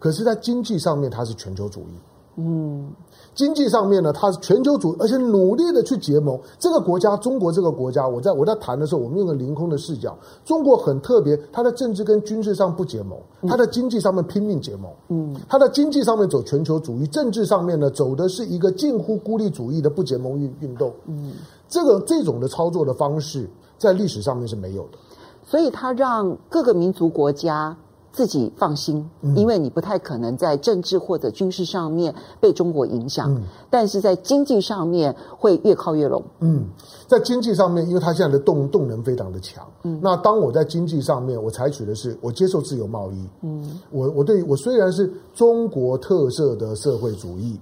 [0.00, 1.94] 可是，在经济上面，它是全球主义。
[2.36, 2.92] 嗯。
[3.34, 6.38] 经济上面呢，它是全球主义，而且努力的去结盟。
[6.56, 10.16] 这个国家，中国这个国家，我在我在谈的时候，我们用个凌空的视角。
[10.44, 13.18] 中国很特别，它的政治跟军事上不结盟，
[13.48, 14.88] 它的经济上面拼命结盟。
[15.08, 20.92] 嗯，它的经济上面走全球主义，政治上面呢走的是一个近乎孤立主义的不结盟运运动。
[21.06, 21.32] 嗯，
[21.68, 24.98] 这个这种的操作的方式，在历史上面是没有的。
[25.44, 27.76] 所以，它让各个民族国家。
[28.14, 36.22] 自己放心，因为你不太可能在政治或者军事上面被中国影响，嗯、但是在经济上面会越靠越拢。
[36.38, 36.64] 嗯，
[37.08, 39.66] 在经济上面，因为它现在的动动能非常的强。
[39.82, 43.28] 嗯，那当我在经济上面，我采取的是我接受自由贸易。
[43.42, 47.58] 嗯，我我对我虽然是中国特色的社会主义，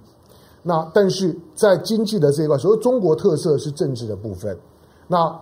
[0.62, 4.54] 那但是在经济的这一块，所谓中国特色是政治的部分。
[5.08, 5.34] 那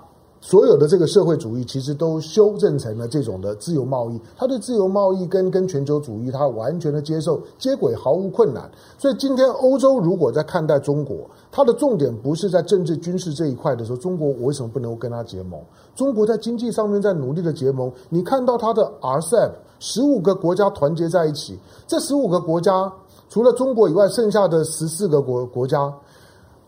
[0.43, 8.71] 所有的这个社会主义其实都修正成了这种的自由贸易，他对自由贸易跟跟全球主义他完全的接受接轨毫无困难。
[8.97, 15.61] 所以今天欧洲如果在看待中国，它的重点不是在政治军事这一块的时候，中国我为什么不能够跟他结盟？
[15.95, 22.91] 中国在经济上面在努力的结盟，你看到它的 RCEP 十五个国家团结在一起，这十五个国家
[23.29, 25.93] 除了中国以外，剩下的十四个国国家。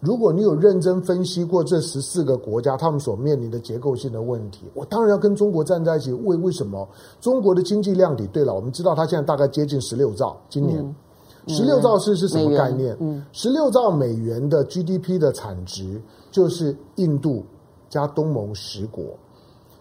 [0.02, 6.12] 如果你有认真分析过这十四个国家他们所面临的结构性的问题，我当然要跟中国站在一起。
[6.12, 6.88] 为为什么
[7.20, 8.26] 中国的经济量体？
[8.32, 10.84] 对了，我们知道它现在大概接近十六兆，今年
[11.46, 12.98] 十六兆是是什么概念？
[13.30, 17.44] 十六兆美元的 GDP 的产值就是印度
[17.88, 19.04] 加东盟十国，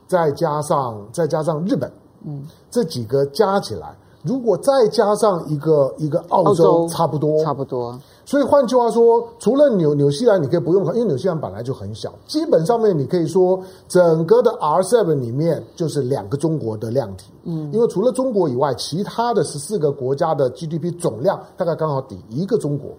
[0.05, 1.91] 再加上再加上日本，
[2.23, 7.99] 嗯，这几个加起来，如果再加上一个一个澳洲，差不多差不多。
[8.31, 12.13] 所以换句话说，除了纽纽西兰，你可以不用看，因为纽西兰本来就很小。
[12.25, 17.29] 基本上面你可以说，整个的 RCEP 里面就是两个中国的量体。
[17.43, 22.91] 嗯，因为除了中国以外，其他的十四个国家的 GDP 总量大概刚好抵一个中国。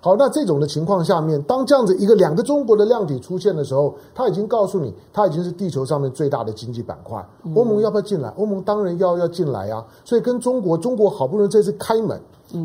[0.00, 7.28] 好，那这种的情况下面，当这样子一个两个中国的量体出现的时候，它已经告诉你，它已经是地球上面最大的经济板块。
[7.56, 8.28] 欧盟要不要进来？
[8.38, 9.84] 欧盟当然要要进来啊。
[10.04, 12.20] 所以跟中国，中国好不容易这次开门，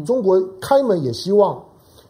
[0.06, 1.60] 中国开门也希望。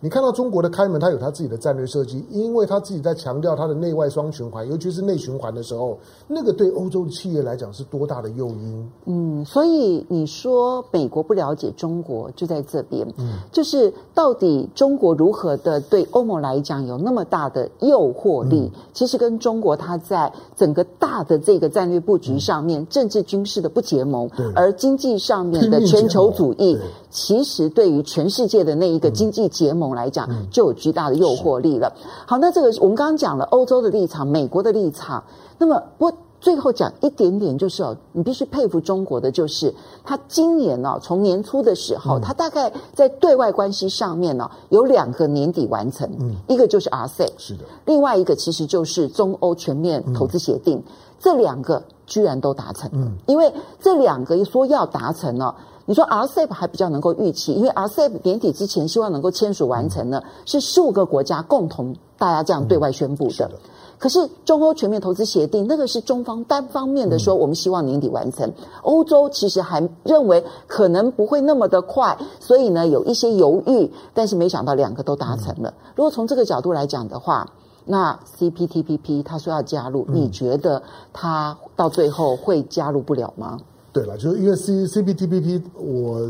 [0.01, 8.91] 你看到中国的开门，它有它自己的战略设计，因为它自己在强调它的内外双循环，尤其是内循环的时候，那个对欧洲的企业来讲是多大的诱因？
[9.05, 18.71] 嗯，所以你说美国不了解中国就在这边，嗯，就是到底中国如何的对欧盟来讲有那么大的诱惑力？
[18.73, 24.45] 嗯、其实跟中国它在整个大的这个战略布局上面，嗯、政治军事的不结盟，对。
[24.53, 26.77] 而经济上面的全球主义，
[27.15, 29.85] 其实对于全世界的那一个经济结盟。
[29.95, 31.93] 来讲就有巨大的诱惑力了。
[32.25, 35.23] 好，那这个我们刚刚讲了欧洲的立场、美国的立场。
[35.59, 39.73] 那么我最后讲一点点，就是哦，你必须佩服中国的，就是
[40.03, 46.09] 他今年呢，从年初的时候，他大概在对外关系上面呢，有两个年底完成，
[46.47, 50.83] 一个就是 RCEP，是的，另外一个其实就是中欧全面投资协定，
[51.19, 55.55] 这两个居然都达成了，因为这两个一说要达成呢。
[55.87, 63.51] 你说 RCEP 还比较能够预期，因为 RCEP 年底之前希望能够签署完成呢，嗯、是十五个国家共同大家这样对外宣布的。
[63.97, 68.47] 可是中欧全面投资协定那个是中方单方面的说，我们希望年底完成。
[68.49, 73.91] 嗯、欧洲其实还认为可能不会那么的快，所以呢有一些犹豫。
[74.13, 75.69] 但是没想到两个都达成了。
[75.69, 77.47] 嗯、如果从这个角度来讲的话，
[77.85, 80.81] 那 CPTPP 他说要加入，嗯、你觉得
[81.13, 83.59] 他到最后会加入不了吗？
[83.95, 86.29] 对了，就是因为 C C P T P P，我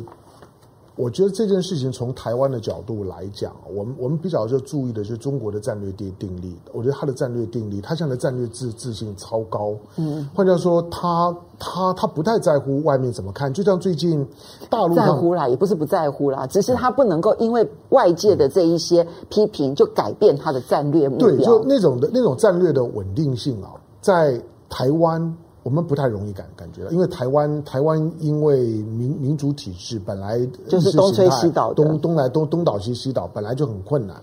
[0.95, 6.56] 我觉得这件事情从台湾的角度来讲，我们我们比较就注意的就是中国的战略定定力。
[6.71, 9.73] 我觉得他的战略定力，他现在的战略自自信超高。
[9.95, 13.51] 嗯，换句话说，他他他不太在乎外面怎么看。
[13.51, 14.23] 就像最近
[14.69, 21.28] 大陆在乎啦，也不是不在乎啦，只是他不能够因为外界的这一些批评就改变他的战略目标。
[21.30, 25.36] 对，就那种的那种战略的稳定性啊，在台湾。
[25.65, 30.38] 我们不太容易感感觉到，因为台湾台湾因为民民主体制本来
[30.69, 34.15] 就是东吹西倒，东东来东东倒西西倒，本来就很困难。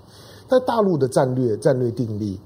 [0.49, 2.39] 但大陆的战略战略定力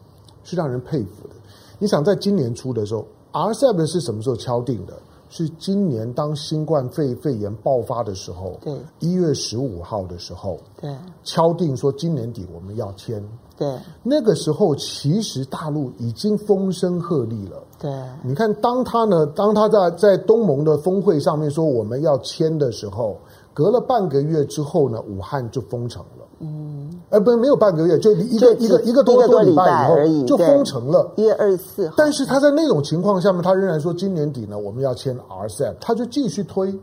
[0.44, 1.34] 是让人佩服的。
[1.78, 4.94] 你想，在今年初的时候，RCEP 是什么时候敲定的？
[5.28, 13.22] 是今年当新冠肺肺炎爆发的时候，对，一月十五号的时候，对，敲定说今年底我们要签。
[13.56, 13.66] 对，
[14.02, 17.62] 那个时候其实大陆已经风声鹤唳了。
[17.78, 17.90] 对，
[18.22, 23.16] 你看，当他呢，当他在在东盟的峰会上面说我们要签的时候，
[23.54, 26.26] 隔了半个月之后呢，武汉就封城了。
[26.40, 31.10] 嗯，呃，不是，没有半个月，就一个一个一个多多礼拜以后就封城了。
[31.16, 36.78] 一月二十四号，但是他在那种情况下面，他仍然说今年底呢我们要签 RCEP，他就继续推。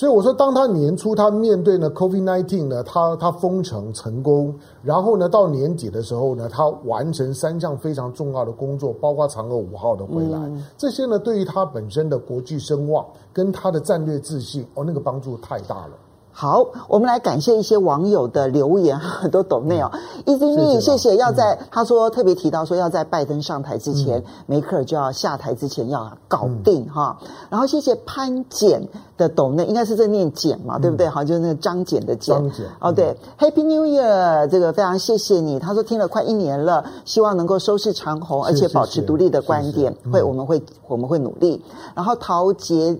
[0.00, 15.92] 所以我说，当他年初他面对呢 COVID-19 呢，他他封城成功，然后呢到年底的时候呢，他完成三项非常重要的工作，包括嫦娥五号的回来，嗯、这些呢对于他本身的国际声望跟他的战略自信，哦，那个帮助太大了。
[16.32, 19.90] 好，我们来感谢一些网友的留言，很多抖内哦。
[20.24, 21.16] Easy me，谢谢。
[21.16, 27.18] 要在、嗯、他说特别提到说，要在拜登上台之前，嗯、梅克尔就要下台之前要搞定哈。
[27.20, 28.88] 嗯、然后谢谢潘简
[29.18, 31.08] 的抖内，应该是在念简嘛，嗯、对不对？
[31.08, 32.34] 好，就是那个张简的简。
[32.34, 35.58] 张简哦，对、嗯、，Happy New Year，这个非常谢谢你。
[35.58, 39.92] 他说听了快一年了，希望能够收视长虹，而且保持独立的观点。
[39.92, 41.62] 谢谢会，我们会我们会努力。
[41.94, 42.96] 然后陶杰。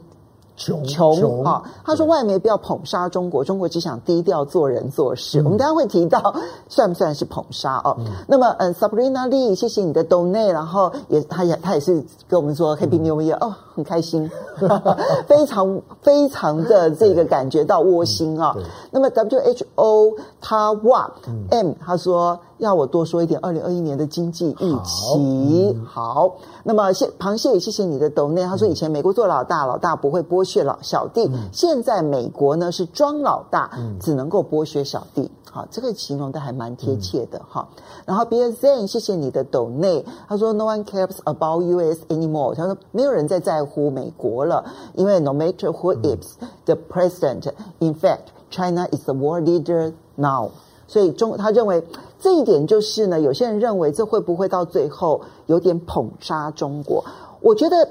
[0.61, 1.63] 穷穷啊！
[1.83, 5.41] 他说：“外媒不要捧杀中国，中国只想低调做人做事。
[5.41, 6.35] 嗯、我们等下会提到，
[6.69, 7.97] 算不算是捧杀哦？
[8.01, 14.31] 嗯、那么，嗯，Sabrina Lee，谢谢你的 donate，然后也，他也，他也是跟我们说 Happy New Year、嗯、哦。”很开心，
[15.27, 18.55] 非常非常的这个感觉到窝心啊。
[18.91, 21.11] 那么 WHO 他哇
[21.51, 25.77] M 他说要我多说一点二零二一年的经济预期。
[25.85, 35.31] 好，好，那么谢螃蟹也谢谢你的抖内，他说以前美国做老大，老大不会剥削老小弟，现在美国呢是装老大，只能够剥削小弟。
[35.53, 37.69] 好，这个形容的还蛮贴切的哈。
[37.75, 40.05] 嗯、然后 Bill Zen，谢谢你的抖内。
[40.29, 42.55] 他说 No one cares about US anymore。
[42.55, 46.37] 他说没有人再在乎美国了，因为 No matter who is
[46.67, 47.51] the president，
[47.81, 50.51] 嗯、in fact China is the world leader now。
[50.87, 51.83] 所以中他认为
[52.21, 57.05] 这一点就是呢，有些人认为这会不会到最后有点捧杀中国？
[57.41, 57.89] 我觉得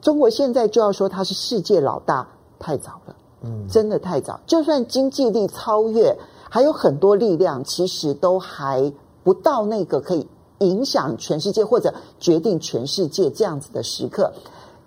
[0.00, 2.28] 中国现在就要说他是世界老大，
[2.58, 4.38] 太早了，嗯，真的太早。
[4.46, 6.16] 就算经济力超越。
[6.52, 10.26] 还有很多力量，其实都还不到那个可以
[10.58, 14.32] 影响全世界或者决定全世界这样子的时刻。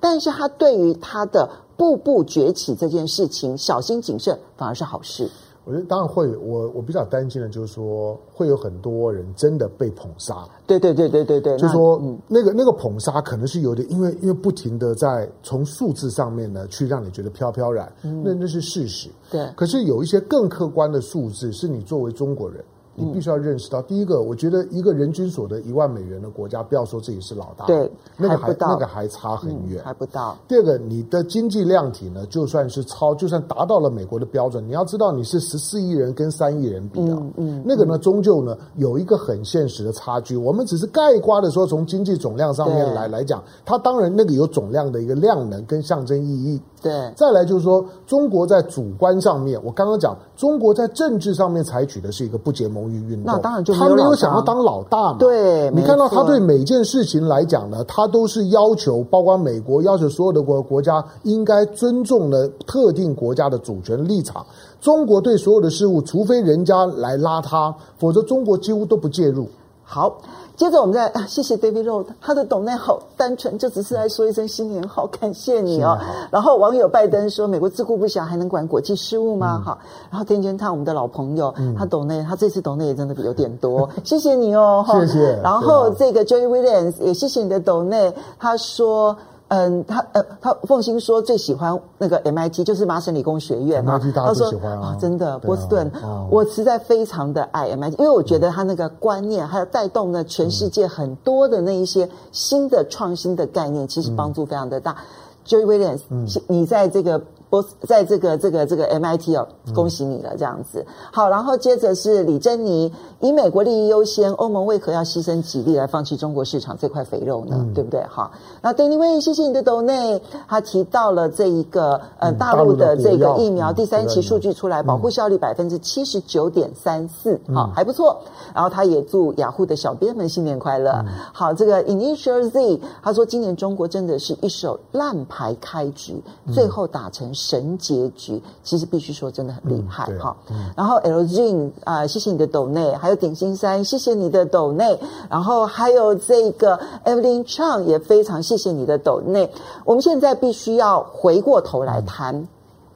[0.02, 5.32] 但是他对于他的步步崛起这件事情，小心谨慎反而是好事。
[5.66, 10.48] 我觉得当然会，我我比较担心的，就是说会有很多人真的被捧杀。
[10.68, 19.10] 对对对对对对，就是说那、个那个捧杀可能是有点，因为因为不停的在从数字上面呢去让你觉得飘飘然，嗯、那那是事实。
[19.32, 22.64] 对，可是有一些更客观的数字，是你作为中国人。
[22.96, 30.38] 你必须要认识到，第一个，我觉得一个人均所得一万美元的国家，不要说自己是老大，对，那个还那个还差很远，还不到。
[30.48, 40.38] 第二个，你的经济量体呢，就算是超，就算达到了美国的标准，你要知道你是十四亿人跟三亿人比的，嗯，那个呢，终究呢有一个很现实的差距。
[40.38, 46.62] 我们只是概括的说，从经济总量上面来来讲，它当然那个有总量的一个量能跟象征意义。
[46.84, 55.18] 对，再来就是说，中国在主观上面，我刚刚讲，中国在政治上面采取的是一个不结盟运运动，那当然就没他没有想要当老大嘛。
[55.18, 64.46] 对，你看到他对每件事情来讲呢，他都是要求，包括美国要求所有的国国家应该尊重的特定国家的主权立场。
[64.82, 69.48] 中国对所有的事物，除非人家来拉他，否则中国几乎都不介入。
[69.84, 70.18] 好。
[70.56, 75.98] 接着我们再谢谢 David Road，他的懂内好单纯，就只是来说一声新年好，感谢你哦。
[76.30, 79.60] 然后网友拜登说，美国自顾不暇，还能管国际事务吗？
[79.66, 84.86] 好、嗯，然后天天看我们的老朋友，嗯、他懂内，他这次懂内也真的有点多，谢谢你哦。
[84.88, 85.40] 谢谢。
[85.44, 89.18] 然后这个 Joey Williams 也谢谢你的懂内，他说。
[89.54, 94.00] 嗯，他呃，他凤新说最喜欢那个 MIT，就是麻省理工学院嘛。
[94.00, 95.92] MIT 大家都喜欢啊，哦、真的，波士顿，
[96.32, 104.98] 我实在非常的爱 MIT，因为我觉得他那个观念，还有带动了全世界很多的那一些新的创新的概念，其实帮助非常的大。
[105.46, 107.22] Joey Williams，你在这个。
[107.62, 110.86] 在这个这个这个 MIT 哦，恭喜你了，这样子。
[111.12, 117.58] 好，然后接着是李珍妮，以美国利益优先，欧盟为何要牺牲己力来放弃中国市场这块肥肉呢？
[117.60, 118.02] 嗯、对不对？
[118.10, 118.32] 好，
[118.62, 128.22] 那 Danny Way，谢谢你的抖内，他提到了这一个呃大陆的这个疫苗第三期数据出来，保护效率百分之七十九点三四，好，还不错。
[128.56, 130.92] 然后他也祝雅虎的小编们新年快乐。
[130.92, 136.24] 嗯、好，这个 Initial Z，他说今年中国真的是一手烂牌开局，
[136.54, 137.34] 最后打成。
[137.44, 140.36] 神结局，其实必须说真的很厉害哈。
[140.50, 144.98] 嗯嗯、然后 LG 啊、呃，谢谢你的抖内，还有点心三，谢谢你的抖内，
[145.30, 149.52] 然后还有这个 Evelyn Chang 也非常谢谢你的抖内。
[149.84, 152.48] 我们现在必须要回过头来谈、嗯、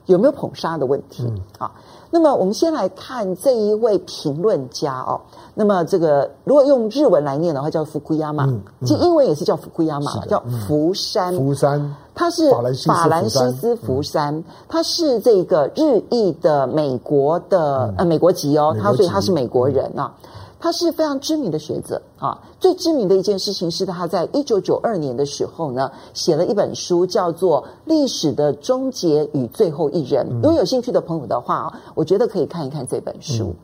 [0.05, 1.23] 有没有捧杀的问题
[1.57, 1.69] 啊。
[1.75, 1.81] 嗯、
[2.17, 5.21] 那么我们先来看这一位评论家哦。
[5.53, 8.47] 那么这个如果用日文来念的话，叫福库亚马，
[8.81, 11.35] 其实英文也是叫福库亚马，叫福山。
[11.35, 11.95] 福山。
[12.15, 12.49] 他是
[12.87, 20.11] 法兰西斯福山，他是这个日裔的美国的呃美国籍哦，他所以他是美国人啊，
[20.59, 22.39] 他是非常知名的学者啊。
[22.59, 30.27] 最知名的一件事情是他在一九九二年的时候呢，写了一本书，叫做《历史的终结与最后一人》。
[30.35, 33.55] 如果有兴趣的朋友的话啊，我觉得可以看一看这本书。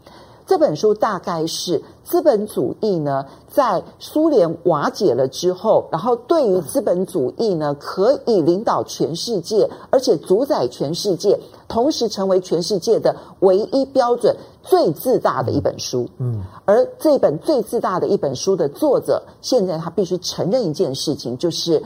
[0.54, 16.08] 这本书大概是资本主义呢，在苏联瓦解了之后，然后对于资本主义呢，可以领导全世界，而且主宰全世界，同时成为全世界的唯一标准，最自大的一本书。
[16.20, 21.82] 嗯，而这本最自大的一本书的作者，现在他必须承认一件事情，就是。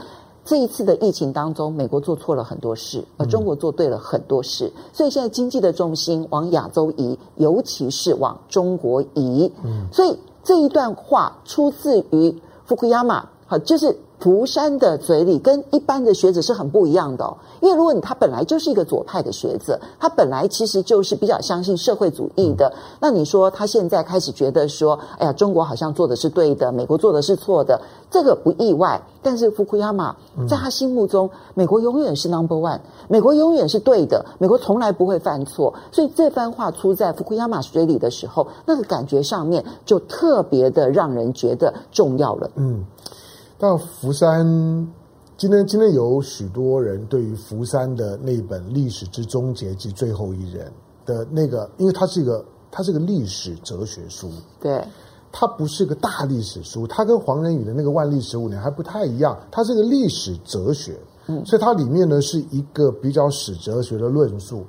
[0.47, 9.51] 这一次的疫情当中，美国做错了很多事，而中国做对了很多事，嗯、所以现在经济的重心往亚洲移，尤其是往中国移。
[9.65, 12.33] 嗯，所以这一段话出自于
[12.63, 29.01] 福库亚马，好，就是福山的嘴里跟一般的学者是很不一样的哦，因为如果你他本来就是一个左派的学者，他本来其实就是比较相信社会主义的，那你说他现在开始觉得说，哎呀，中国好像做的是对的，美国做的是错的，这个不意外。
[29.21, 30.15] 但是福库亚马
[30.47, 42.49] 在他心目中，美国永远是 number one，美国永远是对的，美国从来不会犯错，所以这番话出在福库亚马嘴里的时候，那个感觉上面就特别的让人觉得重要了。
[42.55, 42.85] 嗯。
[43.59, 44.45] 但福山
[45.35, 50.71] 今天今天有许多人对于福山的那本《历史之终结及最后一人》
[51.07, 54.29] 的那个，因为它是一个它是个历史哲学书，
[54.59, 54.83] 对，
[55.31, 60.95] 它不是个大历史书，它跟黄仁宇的那个《万历十五年》还不太一样，它是个历史哲学，
[61.27, 64.63] 嗯，所以它里面呢是一个比较史哲学的论述。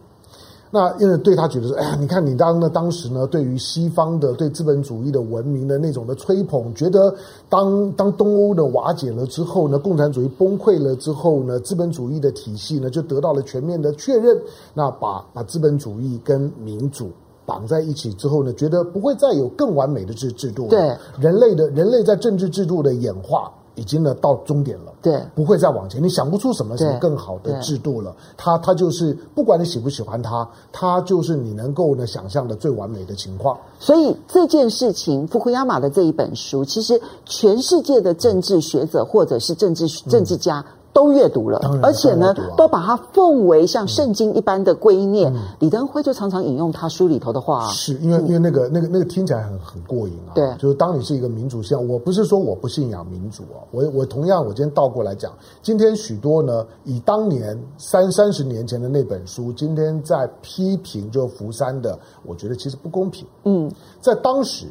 [0.70, 7.14] 那因为对他觉得说，哎呀，你看你当呢，当时呢，对于西方的对资本主义的文明的那种的吹捧，觉得
[7.48, 14.38] 当当东欧的瓦解了之后呢，共产主义崩溃了之后呢，资本主义的体系呢就得到了全面的确认。
[14.74, 17.10] 那把把资本主义跟民主
[17.46, 20.68] 绑在一起之后呢，觉得不会再有更完美的制制度了。
[20.68, 23.50] 对，人类的人类在政治制度的演化。
[23.78, 26.02] 已经呢到终点了，对，不会再往前。
[26.02, 28.14] 你想不出什么什么更好的制度了。
[28.36, 33.56] 它它就是不管你喜不喜欢它，它就是你能够呢想象的最完美的情况。
[33.78, 40.58] 所以这件事情，福库亚马的这一本书，其实全世界的政治学者或者是政治政治家。
[40.58, 45.28] 嗯都阅读了，而且呢，啊、都把它奉为像圣经一般的圭臬。
[45.28, 50.34] 嗯、李登辉就常常引用他书里头的话，是因为因为那个那个那个听起来很很过瘾啊。
[50.34, 55.32] 对，就是当你是一个民主信仰，我不是说我不信仰民主啊，我我同样，我今天倒过来讲，
[55.62, 61.96] 今天许多呢，以当年三三十年前的那本书，今天在批评就福山的，
[62.26, 63.24] 我觉得其实不公平。
[63.44, 63.70] 嗯，
[64.00, 64.66] 在当时。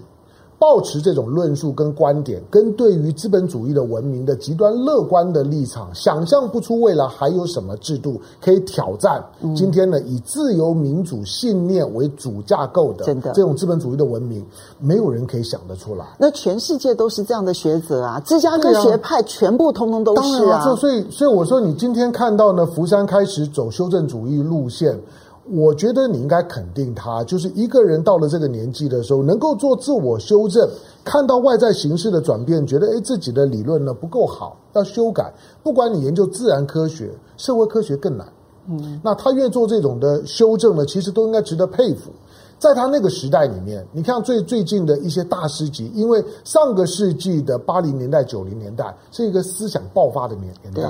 [0.59, 9.23] 抱持这种论述跟观点，跟对于资本主义的文明的极端乐观的立场，想象不出未来还有什么制度可以挑战
[9.55, 14.43] 今天呢，以自由民主信念为主架构的这种资本主义的文明，
[14.79, 16.05] 没有人可以想得出来。
[16.17, 20.57] 那全世界都是这样的学者啊，芝加哥学派全部通通都是啊。
[20.57, 24.99] 啊所以，所以我说，你今天看到呢，福山开始走修正主义路线。
[25.49, 30.67] 我觉得你应该肯定他，就是一个人到了这个年纪的时候，能够做自我修正，
[31.03, 35.33] 看到外在形势的转变，觉得诶自己的理论呢不够好，要修改。
[35.63, 38.27] 不管你研究自然科学、社会科学更难，
[38.69, 42.11] 嗯，那他愿做这种的修正呢，其实都应该值得佩服。
[42.59, 50.81] 在他那个时代里面，你看最最近的一些大师级，因为上个世纪的八零年代、九零年代是一个思想爆发的年年代。
[50.81, 50.89] 对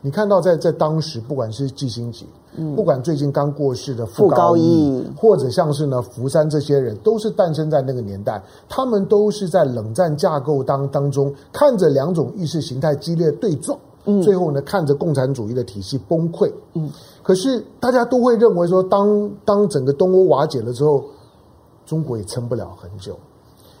[0.00, 8.40] 你看到在在当时，不管是季星级，嗯，不管最近刚过世的傅高义，或者像是呢福山这些人，都是诞生在那个年代。
[8.68, 16.88] 他们都是在冷战架构当当中，看着两种意识形态激烈对撞，嗯，最后呢看着共产主义的体系崩溃，嗯。
[17.28, 19.06] 可是大家都会认为说当，
[19.44, 21.04] 当当整个东欧瓦解了之后，
[21.84, 23.18] 中国也撑不了很久。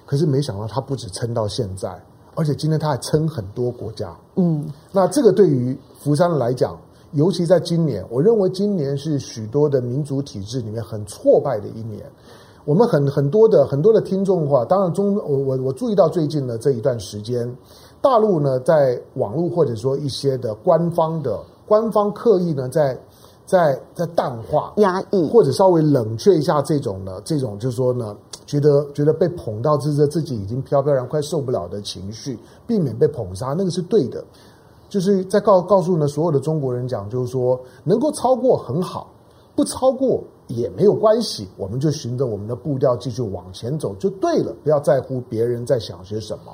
[0.04, 1.88] 可是没想到，他不止撑到现在，
[2.34, 4.14] 而且今天他还撑很多国家。
[4.36, 6.78] 嗯，那这个对于福山来讲，
[7.12, 12.04] 尤其在今年，我认为今年是许多的民主体制里面很挫败的一年。
[12.66, 17.50] 我们很很多的很多的听众的话，当然中我我我注意到最近的这一段时间，
[18.02, 22.94] 大陆呢在网络或者说一些的官方的官方刻意呢在。
[23.48, 34.22] 在在淡化、压抑，或者稍微冷却一下这种呢，这种就是说呢，觉得觉得被捧到自自己已经飘飘然快受不了的情绪，避免被捧杀，那个是对的。
[34.90, 39.10] 就是在告告诉呢所有的中国人讲，就是说能够超过很好，
[39.56, 46.52] 不超过也没有关系，我们就循着我们的步调继续往前走就对了，不要在乎别人在想些什么。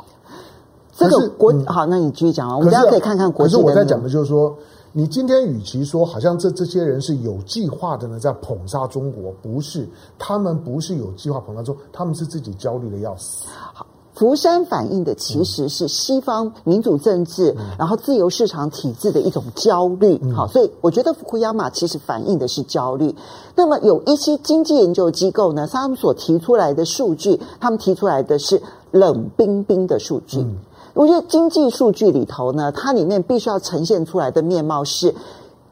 [0.93, 3.53] 这个国、嗯、好，那你继续讲啊，我们大家可以看看国际。
[3.53, 4.57] 可是我在讲的就是说。
[4.97, 13.45] 你今天与其说好像这这些人是有计划的呢，在捧杀中国，不是，他们不是有计划捧杀中国，他们是自己焦虑的要死。
[13.73, 13.85] 好，
[14.15, 20.17] 福山反映的其实是西方民主政治，嗯、然后自由市场体制的一种焦虑。
[20.23, 23.13] 嗯、好，所以我觉得福库亚马其实反映的是焦虑。
[23.57, 30.39] 那么有一些经济研究机构呢，他们所提出来的数据，他们提出来的是冷冰冰的数据。
[30.39, 30.57] 嗯
[30.95, 35.15] 我觉得经济数据里头呢，它里面必须要呈现出来的面貌是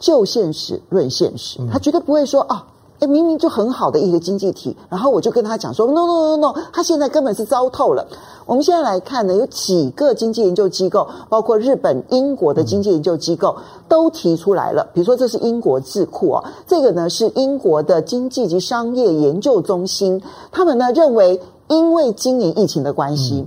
[0.00, 2.66] 就现实论现实，它绝对不会说啊，
[2.98, 8.04] 诶明明就很好的一个经济体，然后我就跟他讲说，no no no no，他现在根本是糟透了。
[8.46, 13.56] 我们现在来看呢，有几个经济研究机构，包括日本、英国的经济研究机构
[13.88, 20.20] 都提出来了，比如说这是英国智库啊，这个呢是英国的经济及商业研究中心，
[20.50, 23.46] 他们呢认为，因为今年疫情的关系，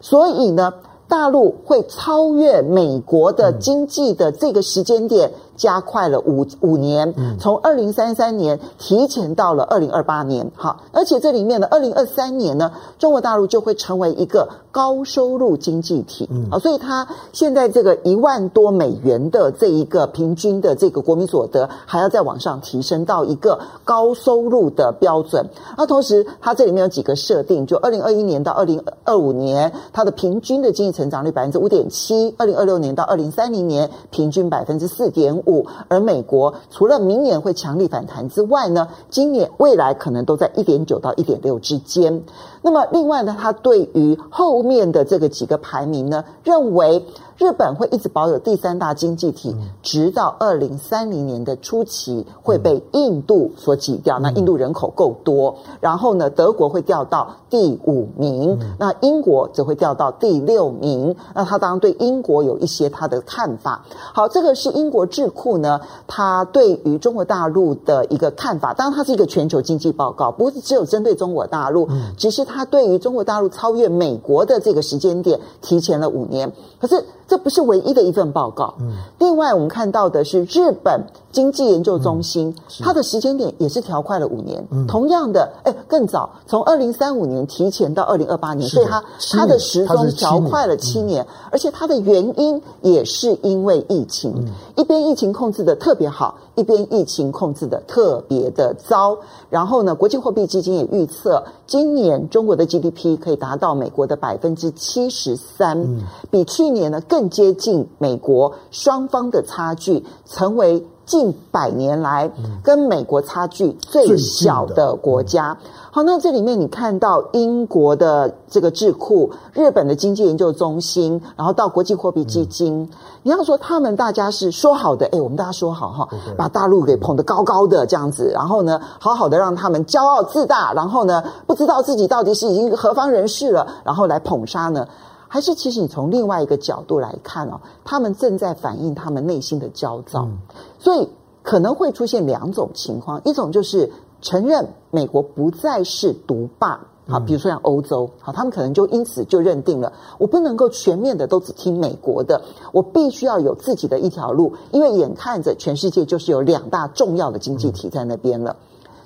[0.00, 0.72] 所以呢。
[1.10, 5.32] 大陆会超越美国的经济的这个时间点。
[5.60, 25.44] 加快了五五年，从二零三三年提前到了二零二八年，好，而且这里面呢，二零二三年呢，中国大陆就会成为一个高收入经济体，啊，所以它现在这个一万多美元的这一个平均的这个国民所得，还要再往上提升到一个高收入的标准。
[25.76, 35.49] 那同时，它这里面有几个设定，就二零二一年到二零二五年，它的平均的经济成长率百分之五点七，二零二六年到二零三零年平均百分之四点五。
[35.88, 42.22] 而美国除了明年会强力反弹之外呢，今年未来可能都在一点九到一点六之间。
[42.62, 47.04] 那么另外呢，他对于后面的这个几个排名呢，认为。
[47.40, 54.18] 日本会一直保有第三大经济体，直到二零三零年的初期会被印度所挤掉。
[54.18, 61.16] 那印度人口够多，然后呢，德国会掉到第五名，那英国则会掉到第六名。
[61.34, 63.86] 那他当然对英国有一些他的看法。
[64.12, 68.74] 好，这个是英国智库呢，他对于中国大陆的一个看法。
[68.74, 71.88] 当然，它是一个全球经济报告，不是只有针对中国大陆，
[72.18, 76.52] 只是他对于中国大陆超越美国的这个时间点提前了五年。
[76.80, 77.04] 可是。
[77.30, 78.74] 这不是唯一的一份报告。
[78.80, 81.00] 嗯，另外我们看到的是日本
[81.30, 84.66] 经济研究中心，它的时间点也是调快了五年。
[84.72, 89.00] 嗯，同样的，哎，更早，从二零三五年提前到二零二八年，所以它
[89.30, 94.34] 它的时钟调快了七年，而且它的原因也是因为疫情，
[94.74, 99.16] 一边疫情控制的特别好，一边疫情控制的特别的糟。
[99.48, 105.86] 然后呢，国际货币基金也预测，今年中国的 GDP 可以达到美国的百分之七十三，
[106.28, 107.19] 比去年呢更。
[107.20, 112.32] 更接近美国，双方的差距成为近百年来
[112.64, 115.58] 跟美国差距最小的国家。
[115.90, 122.88] 好，那这里面你看到英国的这个智库、日本的经济研究中心，然后到国际货币基金，
[123.22, 126.08] 你要说他们大家是说好的，哎，我们大家说好哈，
[126.38, 134.86] 把大陆给捧得高高的这样子，然后呢，好好的让他们骄傲自大，然后呢，不知道自己到底是已经何方人士了，然后来捧杀呢？
[135.32, 140.38] 还是其实你从另外一个角度来看哦，他们正在反映他们内心的焦躁，嗯、
[140.80, 141.08] 所以
[141.44, 158.56] 可能会出现两种情况：一种就是承认美国不再是独霸，好，比如说像欧洲，好，他们可能就因此就认定了，我不能够全面的都只听美国的，我必须要有自己的一条路，因为眼看着全世界就是有两大重要的经济体在那边了。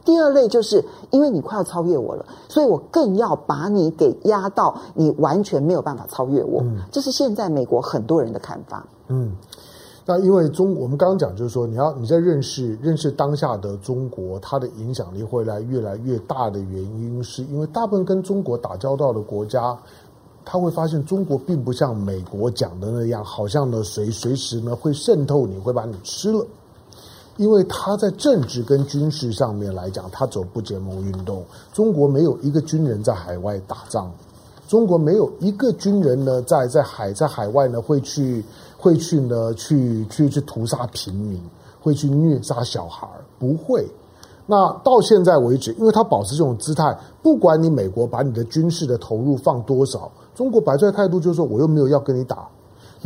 [0.05, 6.61] 第二类就是因为你快要超越我了，所以我更要把你给压到你完全没有办法超越我。
[6.62, 8.86] 嗯，这是现在美国很多人的看法。
[9.09, 9.34] 嗯，
[10.05, 19.76] 那因为中我们刚刚讲就是说，你要你在认识认识当下的中国，它的影响力会来越来越大的原因，是因为大部分跟中国打交道的国家，
[20.44, 26.46] 他会发现中国并不像美国讲的那样，好像呢随随时呢会渗透你，会把你吃了。
[27.37, 31.43] 因为他在政治跟军事上面来讲，他走不结盟运动。
[31.72, 34.11] 中国没有一个军人在海外打仗，
[34.68, 38.45] 中国没有一个军人呢在在海在海外呢会去
[38.78, 41.43] 会去呢去去去屠杀平民，
[41.80, 43.85] 会去虐杀小孩儿，不会。
[44.47, 52.47] 那到现在为止，因为他保持这种姿态，不管你美国把你的军事的投入放多少，中国摆出来态度就是说，我又没有要跟你打。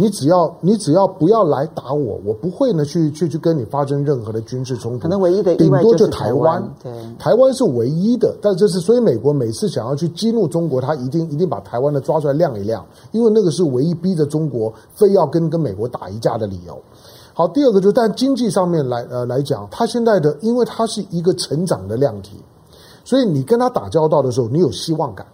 [0.01, 5.01] 你只要你只要不要来打我，我不会呢去去去跟你发生任何的军事冲突。
[5.01, 8.33] 可能唯一的顶多就台湾，对，台湾是唯一的。
[8.41, 16.81] 但这是所以美国每次想要去激怒中国，他一定一定把台湾的抓出来亮一亮，因为那个是唯一逼着中国非要跟跟美国打一架的理由。
[17.35, 22.37] 好，第二个就是但经济上面来呃来讲，它现在的因为它是一个成长的量体，
[23.05, 25.27] 所以你跟他打交道的时候，你有希望感。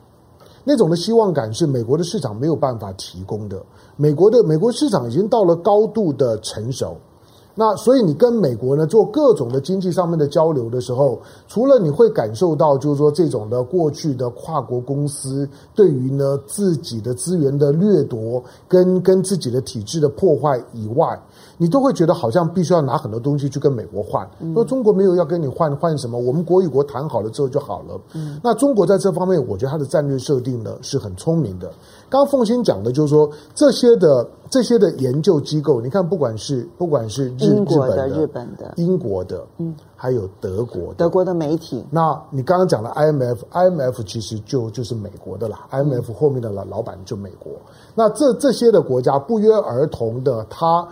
[0.64, 3.62] 那种的希望感是美国的市场没有办法提供的。
[3.96, 6.96] 美国的美国市场已经到了高度的成熟，
[7.54, 21.18] 那所以你跟美国呢做各种的经济上面的交流的时候，除了你会感受到就是说这种的过去的跨国公司对于呢自己的资源的掠夺跟跟自己的体制的破坏以外。
[21.56, 28.00] 你都会觉得好像必须要拿很多东西去跟美国换，说中国没有要跟你换换什么，我们国与国谈好了之后就好了。
[28.14, 31.70] 嗯，那中国在这方面，我觉得它的战略设定呢是很聪明的。
[32.08, 41.84] 刚刚凤馨讲的就是说这些的这些的研究机构，你看不管是不管是日英国的、日本的、英国的，嗯，还有德国的、德国的媒体。
[41.90, 47.52] 那你刚刚讲的 IMF，IMF 其实就就是美国的啦，IMF 后面的老老板就美国。
[47.94, 50.86] 那这这些的国家不约而同的，他。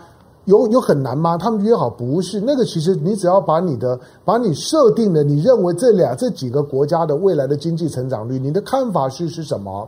[0.45, 1.37] 有有很难吗？
[1.37, 9.87] 他们约好不是那个，其实你只要把你的把你设定的，你认为这俩这几个国家的未来的经济成长率，你的看法是是什么？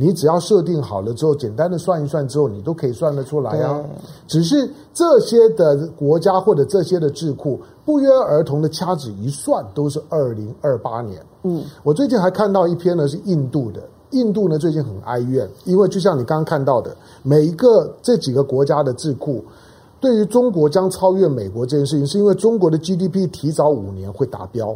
[0.00, 3.78] 你只要设定好了之后，简单的算一算之后，你都可以算得出来啊。
[4.26, 11.22] 只是这些的国家或者这些的智库，不约而同的掐指一算，都是二零二八年。
[11.42, 13.82] 嗯，我最近还看到一篇呢，是印度的。
[14.12, 19.44] 印度呢，最近很哀怨，因为就像你刚刚看到的，每一个这几个国家的智库，
[20.00, 24.74] 对于中国将超越美国这件事情，是因为中国的 GDP 提早五年会达标，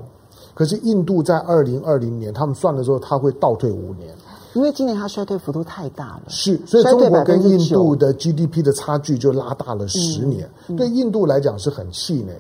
[0.55, 4.15] 可是印度在二零二零年他们算的时候，它会倒退五年，
[4.55, 6.23] 因为今年它衰退幅度太大了。
[6.29, 12.35] 是，所以中国跟印度的 GDP 的差距就拉大了十年，嗯嗯、对印度来讲是很气馁。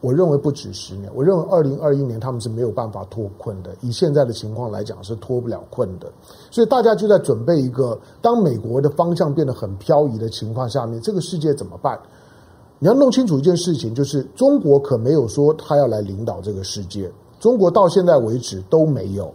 [0.00, 3.70] 我认为不止十年，我认为二零二一年他们是没有办法脱困的。
[3.80, 6.08] 以现在的情况来讲，是脱不了困的。
[6.52, 11.98] 所以大家就在准备一个，当美国的方向变得很漂移的情况下面，这个世界怎么办？
[12.78, 19.34] 你要弄清楚一件事情，就是中国可没有说他要来领导这个世界，中国到现在为止都没有，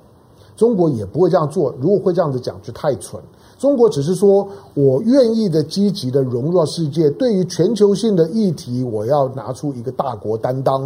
[0.63, 1.75] 中国也不会这样做。
[1.77, 3.21] 如果会这样子讲，就太蠢。
[3.59, 10.83] 中国只是说，我愿意的积极的融入世界，对于全球性的议题，我要拿出一个大国担当。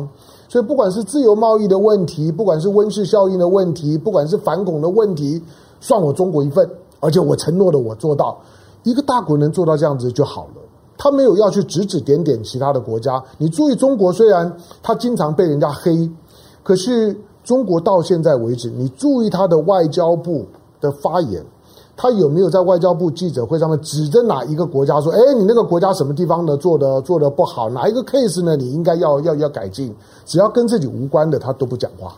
[0.49, 5.39] 所以，不管是自由贸易的问题，不管是温室效应的问题，不管是反恐的问题，
[5.79, 6.67] 算我中国一份。
[6.99, 8.35] 而且我承诺的，我做到。
[8.81, 10.61] 一个大国能做到这样子就好了。
[10.97, 13.23] 他没有要去指指点点其他的国家。
[13.37, 14.51] 你注意，中国虽然
[14.81, 16.09] 他经常被人家黑，
[16.63, 17.15] 可是
[17.47, 20.45] 中国到现在为止，你注意他的外交部
[20.81, 21.41] 的发言。
[21.95, 27.69] 他有没有在外交部记者会上面指着哪一个国家说：“哎，你那个国家什么地方呢做的做的不好？
[27.69, 28.57] 哪一个 case 呢？
[28.57, 29.95] 你应该要要要改进？
[30.25, 32.13] 只要跟自己无关的，他都不讲话。”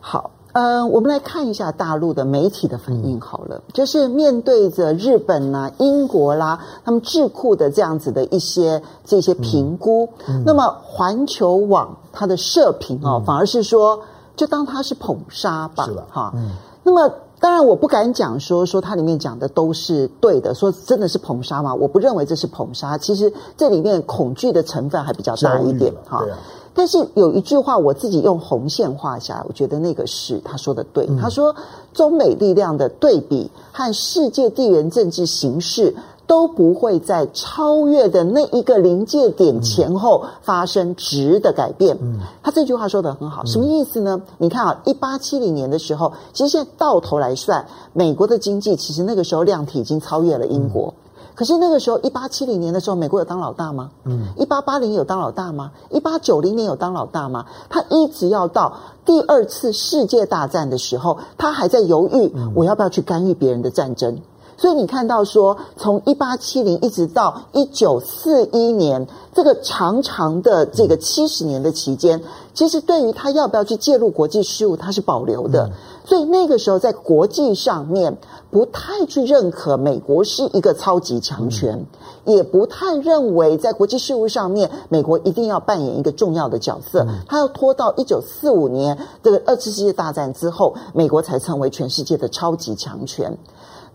[0.00, 3.20] 好，呃，我们来看一下大陆的媒体的反应。
[3.20, 13.98] 好了，嗯、就是面对着日本啦、英国啦，他们智库的这样子的一些这些评估，嗯嗯、那么环球网它的社评哦，嗯、反而是说，
[14.36, 16.32] 就当它是捧杀吧，哈。
[16.36, 16.50] 嗯、
[16.84, 17.12] 那么。
[17.38, 21.74] 当然，我不敢讲说说它里面讲的都是对的，说真的是捧杀吗？
[21.74, 26.20] 我不认为这是捧杀，其实这里面恐惧的成分还比较大一点哈。
[26.20, 26.38] 啊、
[26.72, 31.06] 但是有一句话，我自己用红线画下来，我觉得那个是他说的对。
[31.10, 31.54] 嗯、他说，
[31.92, 35.94] 中美力量的对比和世界地缘政治形势。
[36.26, 41.96] 都不会在超越的那一个临界点前后发生值的改变。
[42.00, 44.20] 嗯，他这句话说的很好，什么意思呢？
[44.38, 50.92] 你看啊，一八七零年的时候，其实现在到头来算，美国的经济其实那个时候量体已经超越了英国。
[51.34, 53.90] 可是那个时候一八七零年的时候，美国有当老大吗？
[54.04, 55.70] 嗯，一八八零有当老大吗？
[55.90, 57.44] 一八九零年有当老大吗？
[57.68, 64.18] 他一直要到第二次世界大战的时候，他还在犹豫，我要不要去干预别人的战争。
[64.58, 72.22] 所以你看到说，从一八七零一直到一九四一年，这个长长的这个七十年的期间，
[72.54, 75.70] 其实对于他要不要去介入国际事务，他是保留的。
[76.06, 78.16] 所以那个时候在国际上面，
[78.50, 81.84] 不太去认可美国是一个超级强权，
[82.24, 87.06] 也不太认为在国际事务上面，美国一定要扮演一个重要的角色。
[87.26, 93.36] 他要拖到一九四五年这个二次世界大战之后，美国才成为全世界的超级强权。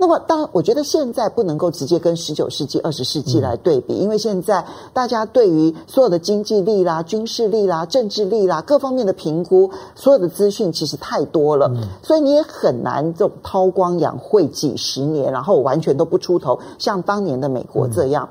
[0.02, 11.72] 那么，当然，我觉得现在不能够直接跟十九世纪、二十世纪来对比，因为现在大家对于所有的经济力啦、军事力啦、政治力啦各方面的评估，所有的资讯其实太多了，
[12.02, 18.28] 所以你也很难这种韬光养晦几十年，然后完全都不出头，像当年的美国这样。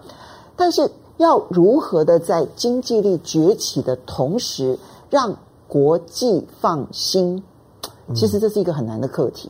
[0.57, 4.77] 但是，要如何的在经济力崛起的同时，
[5.09, 5.37] 让
[5.69, 7.45] 国际放心，
[8.13, 9.49] 其实这是一个很难的课题。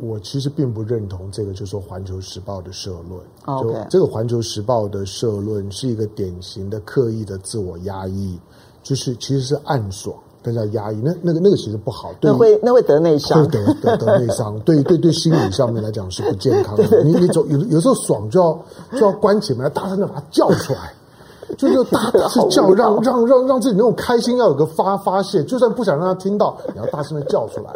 [0.00, 3.20] 我其实并不认同这个，就是说《环球时报》的社论。
[3.44, 8.38] OK，就这个《环球时报》的社论是一个典型的刻意的自我压抑，
[8.82, 11.00] 就是其实是暗爽，但是要压抑。
[11.00, 14.58] 那那个那个其实不好，对，那会那会得内伤，会得得得内伤。
[14.60, 16.84] 对对对，心理上面来讲是不健康的。
[17.04, 18.64] 你你走有有时候爽就要
[18.98, 20.92] 就要关起门来，大声的把它叫出来，
[21.56, 27.70] 就是 大声叫，让让让让自己那种开心要有个发发泄，就算不想让他听到，也要大声的叫出来。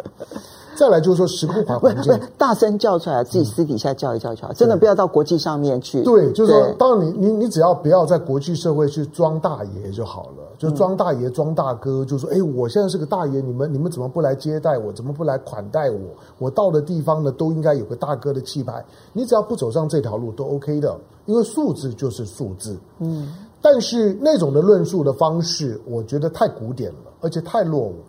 [0.79, 6.01] 再来就是说，时空环境，大声叫出来，自己私底下叫一叫就好，真的不要到国际上面去。
[6.03, 14.89] 对，就是说，当然你你你只要不要在国际社会去装大爷就好了，就装大爷装大哥，就说，哎，我现在是个大爷，你们你们怎么不来接待我？
[14.93, 15.99] 怎么不来款待我？
[16.37, 18.81] 我到的地方呢，都应该有个大哥的气派。
[19.11, 22.77] 你只要不走上这条路，都 OK 的，因为数字就是数字。
[22.99, 23.27] 嗯，
[23.61, 27.95] 但是那种的论述的方式，我觉得太古典了，而且太落伍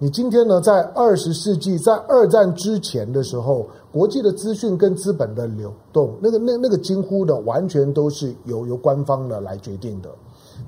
[0.00, 10.08] 你今天呢，在二十世纪，在二战之前的时候，国际的资讯跟资本的流动，那个、那、那个惊呼的完全都是由由官方的来决定的。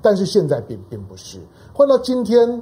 [0.01, 1.39] 但是现在并并不是。
[1.71, 2.61] 换到今天，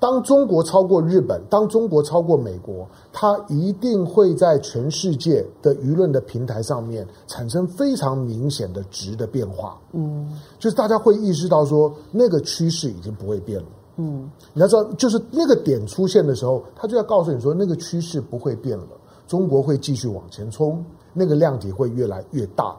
[0.00, 9.78] 当中国超过日本，当中国超过美国，它一定会在全世界的舆论的平台上面产生非常明显的值的变化。
[9.92, 13.66] 嗯，就是大家会意识到说，那个趋势已经不会变了。
[13.98, 18.86] 嗯，你要知道，就是那个点出现的时候，他就要告诉你说，那个趋势不会变了，
[19.26, 22.76] 中国会继续往前冲，那个量体会越来越大。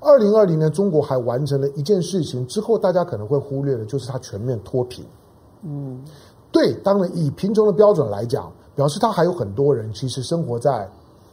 [0.00, 5.04] 二零二零年，中国还完成了一件事情之后，大家可能会忽略的，就是它全面脱贫。
[5.62, 6.02] 嗯。
[6.52, 10.88] 对，当然以贫穷的标准来讲，表示他还有很多人其实生活在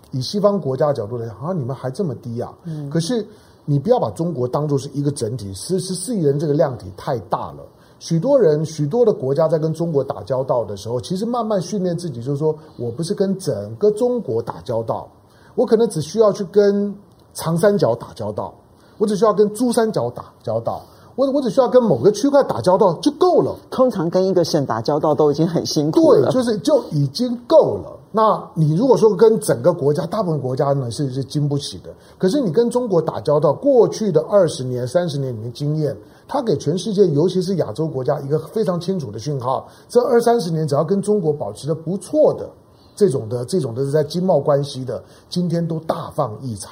[0.10, 2.52] 以西方国家的角度来讲，啊，你们还这么低啊？
[2.64, 2.90] 嗯。
[2.90, 3.24] 可是
[3.66, 7.60] 你不要把中国当做是一个整体，十十四亿人这个量体太大了。
[8.02, 15.08] 许多人、许多的国家在跟中国打交道的时候，其实慢慢训练自己，就是说我不是跟整个中国打交道，
[15.54, 16.92] 我可能只需要去跟
[17.36, 18.52] 长三角打交道，
[18.98, 20.82] 我只需要跟珠三角打交道。
[21.16, 23.54] 我我只需要跟某个区块打交道就够了。
[23.70, 26.32] 通常跟一个省打交道都已经很辛苦了。
[26.32, 28.00] 对，就是就已经够了。
[28.14, 31.94] 那你如果说跟整个国家，大部分国家呢是是经不起的。
[32.18, 35.96] 可是你跟中国打交道，过去的二十年、三十年里面经验，
[36.32, 42.50] 它给全世界，尤其是亚洲国家一个非常清楚的讯号：这二三十年只要跟中国保持的不错的
[42.96, 46.70] 这种的这种的是在经贸关系的，今天都大放异彩。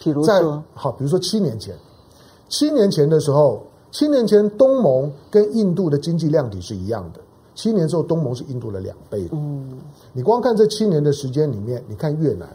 [0.00, 1.76] 比如说好，比如说七年前，
[2.48, 3.62] 七年前的时候。
[3.90, 7.20] 七年前，东盟跟印度的经济量体是一样的。
[7.54, 9.30] 七年之后，东盟是印度的两倍的。
[9.32, 9.78] 嗯，
[10.12, 12.46] 你光看这七年的时间里面，你看越南，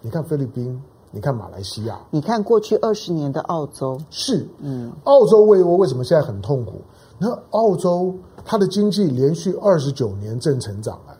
[0.00, 0.82] 你看菲律宾，
[1.14, 6.80] 你看马来西亚，你看过去二十年的澳洲，是，嗯，澳洲为我为什么现在很痛苦？
[7.18, 11.11] 那澳洲它的经济连续二十九年正成长啊。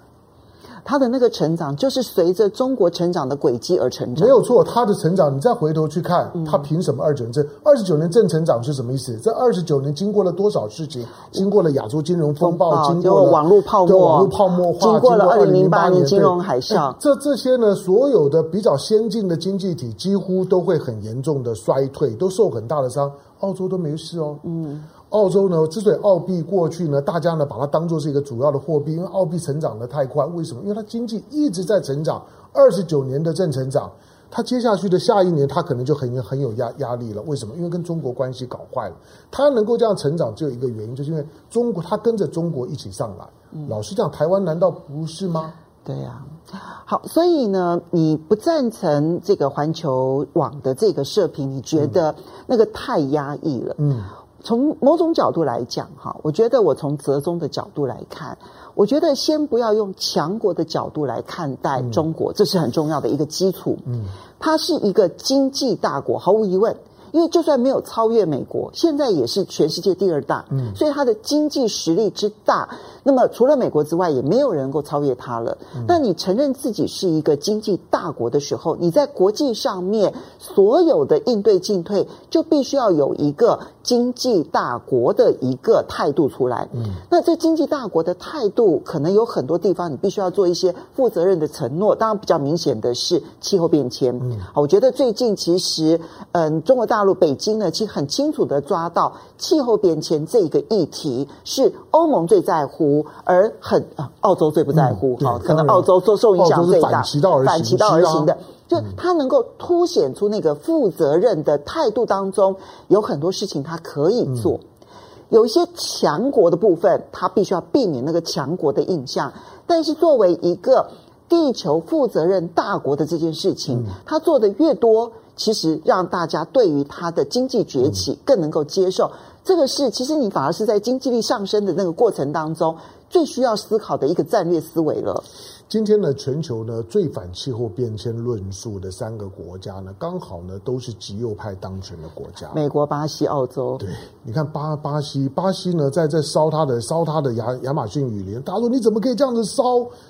[0.84, 4.24] 他的那个成长，就是随着中国成长的轨迹而成长。
[4.24, 7.46] 没有错，他的成长，你再回头去看，他凭什么二十九年正？
[7.62, 9.16] 二十九年正成长是什么意思？
[9.22, 11.06] 这二十九年经过了多少事情？
[11.30, 16.94] 经过了亚洲金融风暴，经过了网络泡沫，网络泡沫化，经过了二零零八年金融海啸。
[16.98, 23.10] 这这些呢，所有的比较先进的经济体几乎都会很严重的衰退，都受很大的伤。
[23.40, 24.36] 澳洲都没事哦。
[24.42, 24.82] 嗯。
[25.12, 30.24] 澳洲呢，之所以澳币过去呢，大家呢把它当做是一个主要的货币，因为澳币成长的太快。
[30.26, 30.62] 为什么？
[30.62, 33.92] 因为它经济一直在成长，二十九年的正成长，
[34.30, 37.20] 它接下去的下一年，它可能就很很有压压力了。
[37.22, 37.54] 为什么？
[37.56, 38.96] 因为跟中国关系搞坏了。
[39.30, 43.28] 它能够这样成长，只有一个原因，就是因为中国它跟着中国一起上来。
[43.52, 45.52] 嗯、老实讲，台湾难道不是吗？
[45.84, 46.84] 对呀、啊。
[46.86, 51.50] 好，所以呢，你不赞成这个环球网的这个社评？
[51.50, 52.14] 你觉得
[52.46, 53.74] 那个太压抑了？
[53.76, 54.02] 嗯。
[54.42, 58.36] 从某种角度来讲，哈，我觉得我从折中的角度来看，
[58.74, 63.78] 我觉得先不要用强国的角度来看待中国，这是很重要的一个基础。
[63.86, 64.04] 嗯，
[64.38, 66.76] 它是一个经济大国，毫无疑问。
[67.12, 72.66] 因为就算没有超越美国，现在也是全世界第二大，嗯，所以它的经济实力之大，
[73.02, 75.58] 那么除了美国之外，也没有人能够超越它了。
[75.86, 86.66] 那你承认自己是一个经济大国的时候，你在国际上面所有的应对进退，就必须要有一个经济大国的一个态度出来。
[86.72, 91.94] 嗯，那这经济大国的态度，可能有很多地方你必须要做一些负责任的承诺。
[91.94, 94.18] 当然，比较明显的是气候变迁。
[94.22, 96.00] 嗯，好，我觉得最近其实，
[96.32, 97.02] 嗯，中国大。
[97.02, 105.16] 大陆北京呢，其实很清楚的抓到气候变迁这个议题是欧盟最在乎，而很啊，澳洲最不在乎。
[105.20, 108.38] 好、嗯，可能澳洲受受影响最大，反其道而行，反其道而行的，
[108.72, 112.56] 就他能够凸显出那个负责任的态度当中，
[112.88, 114.54] 有很多事情他可以做。
[114.54, 114.88] 嗯、
[115.28, 119.30] 有一些强国的部分，他必须要避免那个强国的印象。
[119.66, 120.88] 但是作为一个
[121.28, 125.12] 地球负责任大国的这件事情，他做的越多。
[125.34, 129.10] 其实让大家对于他的经济崛起更能够接受，
[129.42, 132.76] 这个是其实你反而是在经济力上升的那个过程当中
[133.08, 135.24] 最需要思考的一个战略思维了。
[135.72, 143.78] 今天呢，全球呢最反气候变迁论述的三个国家呢，刚好呢都是极右派当权的国家：美国、巴西、澳洲。
[143.78, 143.88] 对，
[144.22, 149.62] 你看巴巴西，巴西呢在在烧它的烧它的亚亚马逊雨林，大家说你怎么可以这样子烧？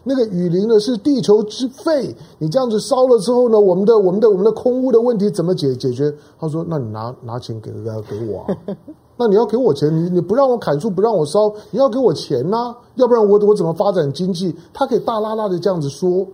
[0.03, 6.13] 那个雨林呢是地球之肺，你这样子烧了之后呢，我们的我们的我们的空污的问题怎么解解决？
[6.41, 8.57] 他说：那你拿拿钱给给给我啊。
[9.17, 14.55] 那你要给我钱，你你不让我砍树，不让我烧，你要给我钱呐、啊，要不然我我怎么发展经济？
[14.73, 16.27] 他可以大拉拉的这样子说。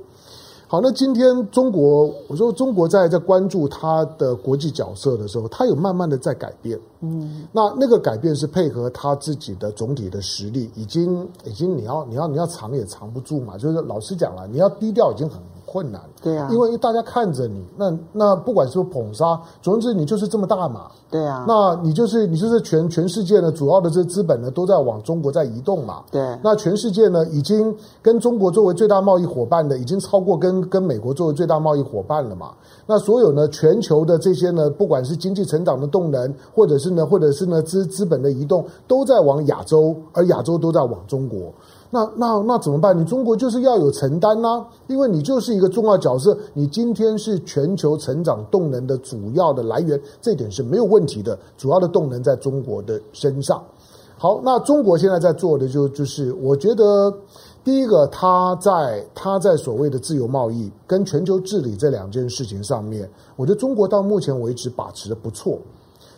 [0.70, 6.78] 好，那今天中国，我说中国在在关注它的国际角色的时候，它有慢慢的在改变。
[7.00, 13.56] 嗯，那那个改变是配合他自己的总体的实力，已经已经你要你要你要藏也藏不住嘛。
[13.56, 15.38] 就是老实讲了，你要低调已经很
[15.70, 16.00] 困难。
[16.22, 20.86] 对啊，因为大家看着你，那那不管是捧杀，总之你就是这么大嘛。
[21.10, 26.02] 对啊，那你就是你就是全全世界呢，主要的这资本呢都在往中国在移动嘛。
[26.10, 32.50] 对，那全世界呢已经跟中国作为最大贸易伙伴的，已经超过跟跟美国作为最大贸易伙伴了嘛。
[32.86, 41.52] 那所有呢全球的这些呢，不管是经济成长的动能，或者是呢，或者是呢资资本的移动，都在往亚洲，而亚洲都在往中国。
[41.90, 42.98] 那那那怎么办？
[42.98, 51.38] 你中国就是要有承担呐，因为你就是一个重要角色，你今天是全球成长动能的主要的来源，这点是没有问题的。
[51.56, 53.62] 主要的动能在中国的身上。
[54.18, 57.10] 好，那中国现在在做的就就是，我觉得
[57.64, 65.58] 第一个，他在他在所谓的自由贸易跟全球治理这两件事情上面，我觉得中国到目前为止把持的不错，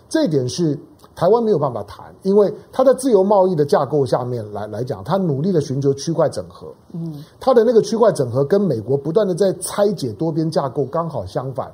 [0.09, 0.77] 这点是。
[1.15, 6.69] 台湾没有办法谈，因为他在自由贸易的架构下面来来讲，他努力的寻求区块整合。
[6.93, 11.71] 嗯，它的那个区块整合跟美国不断的在拆解多边架构刚好相反。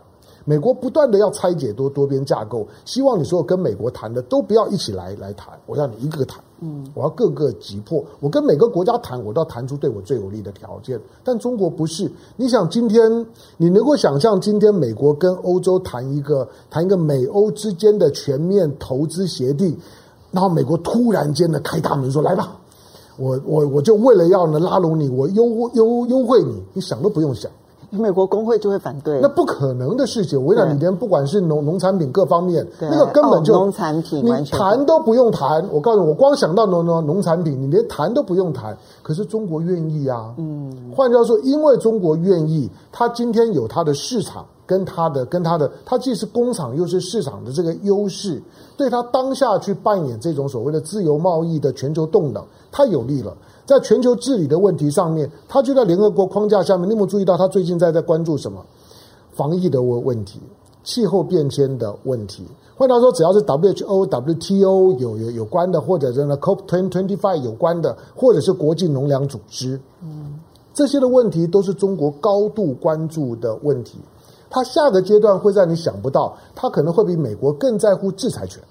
[0.49, 8.03] 美国不断的要拆解多多边架构，希望你所有跟美国谈的都不要一起来来谈，我让你一个个谈，嗯，我要各个击破。
[8.19, 10.99] 我跟每个国家谈，我都要谈出对我最有利的条件。
[11.23, 13.27] 但中国不是，你想今天
[13.59, 19.77] 你能够想象今天美国跟欧洲谈一个谈一个美欧之间的全面投资协定，
[20.31, 22.57] 然后美国突然间的开大门说来吧，
[23.19, 25.45] 我我我就为了要呢拉拢你，我优
[25.75, 27.51] 优优惠你，你想都不用想。
[27.91, 30.43] 美国工会就会反对，那不可能的事情。
[30.43, 35.67] 我跟你讲，你连不管是农农产品各方面，那个根本就、哦、农产品，你谈都不用谈。
[35.71, 38.77] 我告诉你，我光想到农农农产品，你连谈都不用谈。
[39.03, 48.43] 可是中国愿意啊，嗯，换句话说，因为中国愿意，它今天有它的市场，跟他的跟他的，他既是工厂又是市场的这个优势，
[48.77, 53.37] 对他当下去扮演这种所谓的自由贸易的全球动能，他有利了。
[53.67, 56.87] 在全球治理的问题上面，他就在联合国框架下面。
[56.89, 58.65] 你有没有注意到他最近在在关注什么？
[59.33, 60.41] 防疫的问问题、
[60.83, 62.47] 气候变迁的问题。
[62.77, 70.39] 换句话说，只要是 WHO、WTO 有有有关的，或者是呢 COP twenty five 有关的，或者是国际农粮组织，嗯，
[70.73, 73.99] 这些的问题都是中国高度关注的问题。
[74.49, 78.63] 他下个阶段会让你想不到，他可能会比美国更在乎制裁权。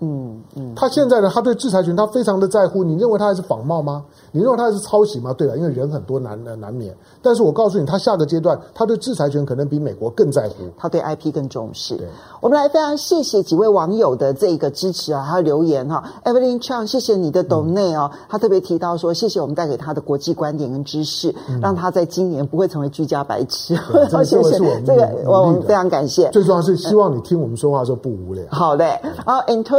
[0.00, 2.84] 嗯嗯，他现在呢，他对制裁权他非常的在乎。
[2.84, 4.04] 你认为他还是仿冒吗？
[4.30, 5.32] 你认为他还是抄袭吗？
[5.32, 5.54] 对吧？
[5.56, 6.94] 因为人很多难难免。
[7.22, 11.96] 但是我告诉你，他下个阶段，他对制裁权可能比美国更在乎，他对 IP 更重视。
[11.96, 12.06] 对，
[12.42, 16.04] 我们来非常谢谢几位网友的这个支持啊，还有留言哈。
[16.24, 23.74] Evelyn Chang，谢谢你的 donate 哦，他特别提到说，谢谢我们带给他的国际观点跟知识，嗯、让他在今年不会成为居家白痴。
[24.24, 26.28] 谢谢这个，我们非常感谢。
[26.30, 28.44] 最重要是希望你听我们说话的时候不无聊。
[28.50, 29.00] 好嘞。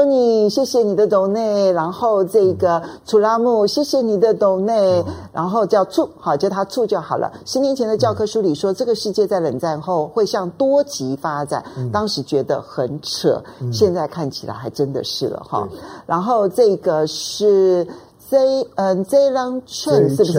[0.10, 7.32] 你谢谢你的抖内，然后这个楚拉木，谢谢你的抖内，然后叫醋，好叫他醋就好了。
[7.45, 15.68] 十年前的教科书里说，这个世界在冷战后会向多极发展，当时觉得很扯，现在看起来还真的是了哈。
[16.05, 17.88] 然后这个是。
[18.30, 20.34] Z 嗯，Z Lang Chen 是不是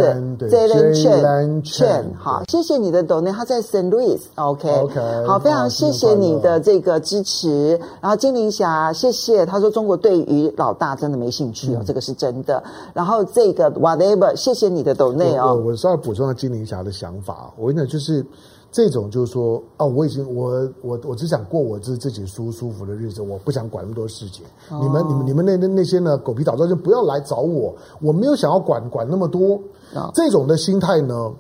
[0.50, 7.80] ？Z Lang Chen Chen 好，谢谢你的 donate，他在 Saint Louis，OK，、okay, okay, 好，非常谢谢你的这个支持。
[8.02, 12.62] 然后精灵侠，谢谢，他说中国对于老大真的没兴趣哦，嗯、这个是真的。
[12.92, 15.54] 然后这个 Whatever，谢谢你的 donate 哦。
[15.64, 18.24] 我稍微补充下精灵侠的想法，我跟你讲就是。
[18.70, 24.44] 这种就是说，哦，我已经我我我只想过我自自己舒舒服的日子，我不想管那么多事情。
[24.70, 29.58] 哦、你们你们你们那那那些呢狗皮倒灶就不要来找我，我没有想要管管那么多。
[29.94, 31.32] 哦、这种的心态呢，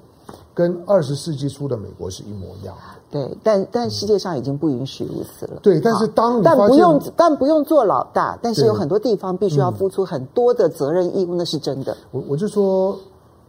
[0.54, 2.74] 跟二十世纪初的美国是一模一样。
[3.10, 5.56] 对，但但世界上已经不允许如此了。
[5.56, 11.94] 嗯、对，但是当你但不用但不用做老大，但是有很多地方必须要付出很多的责任义务，那是真的。
[12.10, 12.98] 我我就说，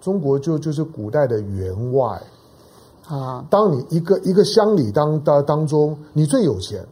[0.01, 2.21] 中国就就是古代的员外。
[3.09, 3.43] 啊！
[3.49, 6.85] 当你一个一个乡里当当当中，你最有钱，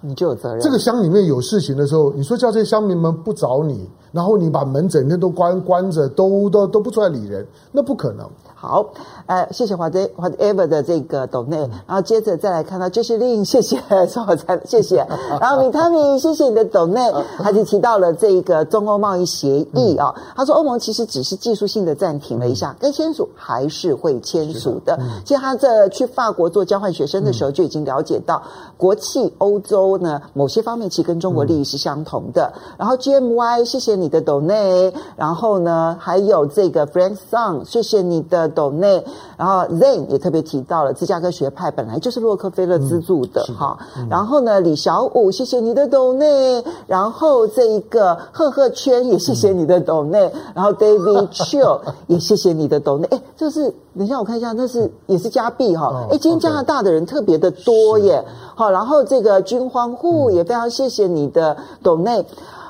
[0.00, 0.60] 你就有责任。
[0.60, 8.28] 这个乡里面有事情的时候，你说叫这些乡民们不找你，然后你把门整天都关关着，都都都不出来理人，那不可能。
[8.62, 8.86] 好，
[9.26, 15.04] 呃，谢谢华德华德 ever 的这个抖内，然后接着再来看到 Jesse Lin，谢谢 说我才谢谢，
[15.40, 17.00] 然后米汤米，谢谢你的抖内，
[17.42, 24.96] 他就提到了这个中欧贸易协议啊，他说欧盟其实只是技术性的暂停了一下，该签署还是会签署的。
[25.24, 28.40] 其实他在去法国做交换学生的时候就已经了解到，
[28.76, 32.52] 国际欧洲呢某些方面其实跟中国利益是相同的。
[32.54, 34.94] 嗯、然后 GMY，谢谢你的抖内。
[35.16, 39.04] 然后呢，还有这个 Frank Song，谢谢你的抖内。
[39.36, 43.76] 然后 Zen 也特别提到了芝加哥学派本来就是洛克菲勒资助的哈。
[43.96, 46.62] 嗯嗯、然后呢，李小五，谢谢你的斗内。
[46.86, 50.30] 然后这一个赫赫圈也谢谢你的斗内。
[50.32, 53.08] 嗯、然后 David Chill 也谢谢你的斗内。
[53.10, 56.06] 哎，这是等一下我看一下，那是也是加币哈。
[56.10, 58.24] 哎、哦，今天加拿大的人特别的多耶。
[58.54, 62.24] 好，然后这个军荒户也非常谢谢你的斗内。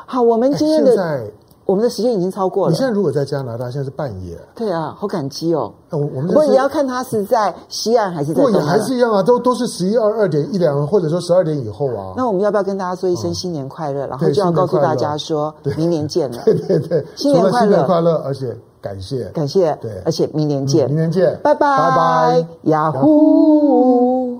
[0.06, 1.26] 好，我们今天的。
[1.64, 2.72] 我们的时间已经超过了。
[2.72, 4.38] 你现在如果在加拿大，现在是半夜。
[4.54, 5.72] 对啊，好感激哦。
[5.90, 8.42] 我我们不过也要看他是在西岸还是在。
[8.42, 12.14] 不过也还是一样啊，都都是十一二二点一两，或者说十二点以后啊。
[12.16, 14.06] 那我们要不要跟大家说一声新年快乐？
[14.06, 16.38] 然后就要告诉大家说，明年见了。
[16.44, 24.31] 对对对，新年快乐，新年快乐，而且感谢，感谢，对，而且明年见，明年见，拜拜，拜拜，雅虎。